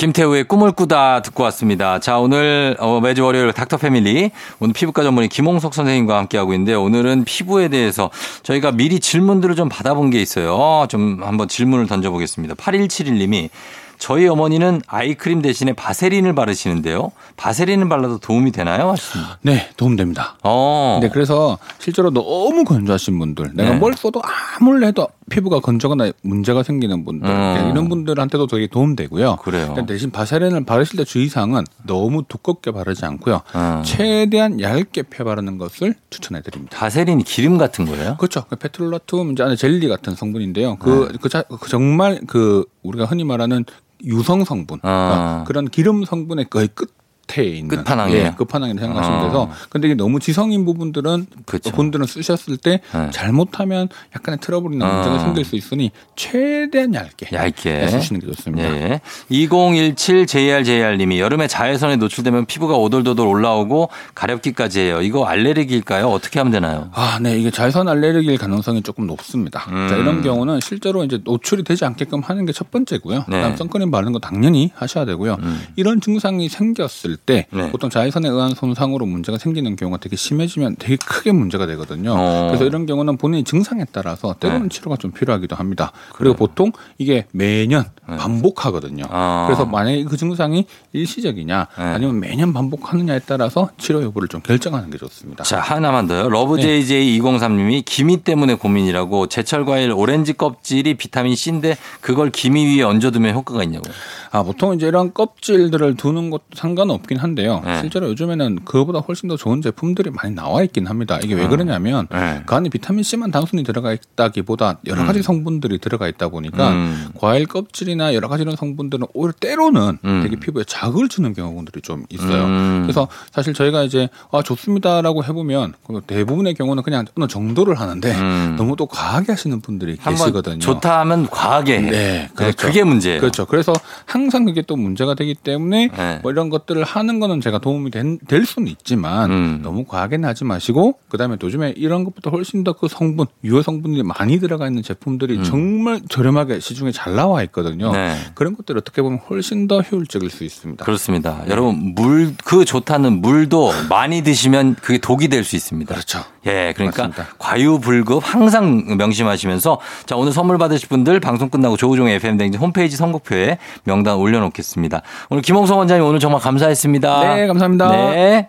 [0.00, 1.98] 김태우의 꿈을 꾸다 듣고 왔습니다.
[1.98, 6.72] 자, 오늘 어, 매주 월요일 닥터 패밀리 오늘 피부과 전문의 김홍석 선생님과 함께 하고 있는데
[6.72, 8.10] 오늘은 피부에 대해서
[8.42, 10.86] 저희가 미리 질문들을 좀 받아본 게 있어요.
[10.88, 12.54] 좀 한번 질문을 던져보겠습니다.
[12.54, 13.50] 8171님이
[13.98, 17.12] 저희 어머니는 아이크림 대신에 바세린을 바르시는데요.
[17.36, 18.88] 바세린을 발라도 도움이 되나요?
[18.92, 19.38] 하셨습니다.
[19.42, 20.38] 네, 도움됩니다.
[20.42, 20.98] 어.
[21.02, 23.76] 네, 그래서 실제로 너무 건조하신 분들, 내가 네.
[23.76, 24.22] 뭘 써도
[24.58, 27.54] 아무리 해도 피부가 건조거나 문제가 생기는 분들, 음.
[27.54, 29.36] 네, 이런 분들한테도 되게 도움되고요.
[29.36, 29.74] 그래요.
[29.86, 33.40] 대신 바세린을 바르실 때 주의사항은 너무 두껍게 바르지 않고요.
[33.54, 33.82] 음.
[33.84, 36.76] 최대한 얇게 펴 바르는 것을 추천해드립니다.
[36.76, 38.16] 바세린이 기름 같은 거예요?
[38.18, 38.44] 그렇죠.
[38.50, 40.76] 그 페트롤라툼 이제 안에 젤리 같은 성분인데요.
[40.76, 43.64] 그, 그, 자- 그 정말 그 우리가 흔히 말하는
[44.04, 45.44] 유성 성분, 아.
[45.46, 46.92] 그런 기름 성분의 거의 끝
[47.38, 48.26] 에 있는 끝판왕이에요?
[48.26, 49.24] 예, 끝판왕이 생각하시면 아.
[49.24, 51.70] 돼서 근데 이게 너무 지성인 부분들은 그쵸.
[51.72, 53.10] 분들은 쓰셨을 때 네.
[53.10, 54.92] 잘못하면 약간의 트러블이나 아.
[54.94, 58.68] 문제가 생길 수 있으니 최대한 얇게 얇게 네, 쓰시는 게 좋습니다.
[58.68, 59.00] 예.
[59.30, 65.02] 2017JRJR님이 여름에 자외선에 노출되면 피부가 오돌도돌 올라오고 가렵기까지 해요.
[65.02, 66.08] 이거 알레르기일까요?
[66.08, 66.90] 어떻게 하면 되나요?
[66.92, 67.38] 아, 네.
[67.38, 69.66] 이게 자외선 알레르기일 가능성이 조금 높습니다.
[69.70, 69.88] 음.
[69.88, 73.24] 자, 이런 경우는 실제로 이제 노출이 되지 않게끔 하는 게 첫 번째고요.
[73.28, 73.36] 네.
[73.38, 75.38] 그다음 선크림 바르는 거 당연히 하셔야 되고요.
[75.40, 75.62] 음.
[75.76, 77.70] 이런 증상이 생겼을 때 네.
[77.70, 82.14] 보통 자외선에 의한 손상으로 문제가 생기는 경우가 되게 심해지면 되게 크게 문제가 되거든요.
[82.16, 82.46] 어.
[82.48, 84.68] 그래서 이런 경우는 본인의 증상에 따라서 때로는 네.
[84.68, 85.92] 치료가 좀 필요하기도 합니다.
[86.14, 89.04] 그리고 보통 이게 매년 반복하거든요.
[89.04, 89.08] 네.
[89.10, 89.44] 아.
[89.46, 91.82] 그래서 만약에 그 증상이 일시적이냐 네.
[91.82, 95.44] 아니면 매년 반복하느냐에 따라서 치료 여부를 좀 결정하는 게 좋습니다.
[95.44, 96.24] 자, 하나만 더요.
[96.24, 96.28] 네.
[96.28, 103.62] 러브JJ203님이 기미 때문에 고민이라고 제철 과일 오렌지 껍질이 비타민 C인데 그걸 기미 위에 얹어두면 효과가
[103.64, 103.92] 있냐고요.
[104.32, 107.62] 아, 보통 이제 이런 껍질들을 두는 것도 상관없 긴 한데요.
[107.64, 107.80] 네.
[107.80, 111.18] 실제로 요즘에는 그거보다 훨씬 더 좋은 제품들이 많이 나와 있긴 합니다.
[111.22, 111.48] 이게 왜 아.
[111.48, 112.42] 그러냐면 네.
[112.46, 117.08] 그 안에 비타민 C만 단순히 들어가 있다기보다 여러 가지 성분들이 들어가 있다 보니까 음.
[117.18, 120.20] 과일 껍질이나 여러 가지 이런 성분들은 오히려 때로는 음.
[120.22, 122.44] 되게 피부에 자극을 주는 경우들이 좀 있어요.
[122.44, 122.82] 음.
[122.82, 128.54] 그래서 사실 저희가 이제 아 좋습니다라고 해보면 그 대부분의 경우는 그냥 어느 정도를 하는데 음.
[128.56, 130.58] 너무 또 과하게 하시는 분들이 계시거든요.
[130.58, 131.90] 좋다 하면 과하게 해.
[131.90, 132.56] 네, 그렇죠.
[132.56, 133.20] 그게 문제예요.
[133.20, 133.46] 그렇죠.
[133.46, 133.72] 그래서
[134.06, 136.18] 항상 그게 또 문제가 되기 때문에 네.
[136.22, 139.60] 뭐 이런 것들을 하는 거는 제가 도움이 된- 될 수는 있지만 음.
[139.62, 144.38] 너무 과하게는 하지 마시고 그다음에 요즘에 이런 것보다 훨씬 더 그 성분 유효 성분이 많이
[144.40, 147.88] 들어가 있는 제품들이 정말 저렴하게 시중에 잘 나와 있거든요.
[147.88, 147.92] 음.
[147.92, 148.16] 네.
[148.34, 150.84] 그런 것들 어떻게 보면 훨씬 더 효율적일 수 있습니다.
[150.84, 151.42] 그렇습니다.
[151.48, 155.92] 여러분 물 그 좋다는 물도 많이 드시면 그게 독이 될 수 있습니다.
[155.94, 156.20] 그렇죠.
[156.46, 157.34] 예, 그러니까 맞습니다.
[157.38, 163.58] 과유불급 항상 명심하시면서 자 오늘 선물 받으실 분들 방송 끝나고 조우종의 FM 댕진 홈페이지 선곡표에
[163.84, 165.02] 명단 올려놓겠습니다.
[165.28, 167.34] 오늘 김홍성 원장님 오늘 정말 감사했 습니다.
[167.34, 167.90] 네, 감사합니다.
[167.90, 168.48] 네.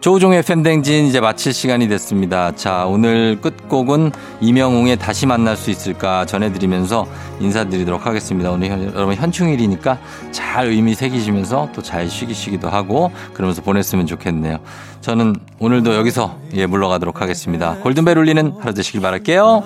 [0.00, 2.54] 조우종의 팬댕진 이제 마칠 시간이 됐습니다.
[2.54, 4.12] 자, 오늘 끝곡은
[4.42, 7.06] 이명웅의 다시 만날 수 있을까 전해드리면서
[7.40, 8.50] 인사드리도록 하겠습니다.
[8.50, 9.98] 오늘 현- 여러분 현충일이니까
[10.30, 14.58] 잘 의미 새기시면서 또 잘 쉬기시기도 하고 그러면서 보냈으면 좋겠네요.
[15.00, 17.76] 저는 오늘도 여기서 예, 물러가도록 하겠습니다.
[17.82, 19.62] 골든벨 울리는 하루 되시길 바랄게요.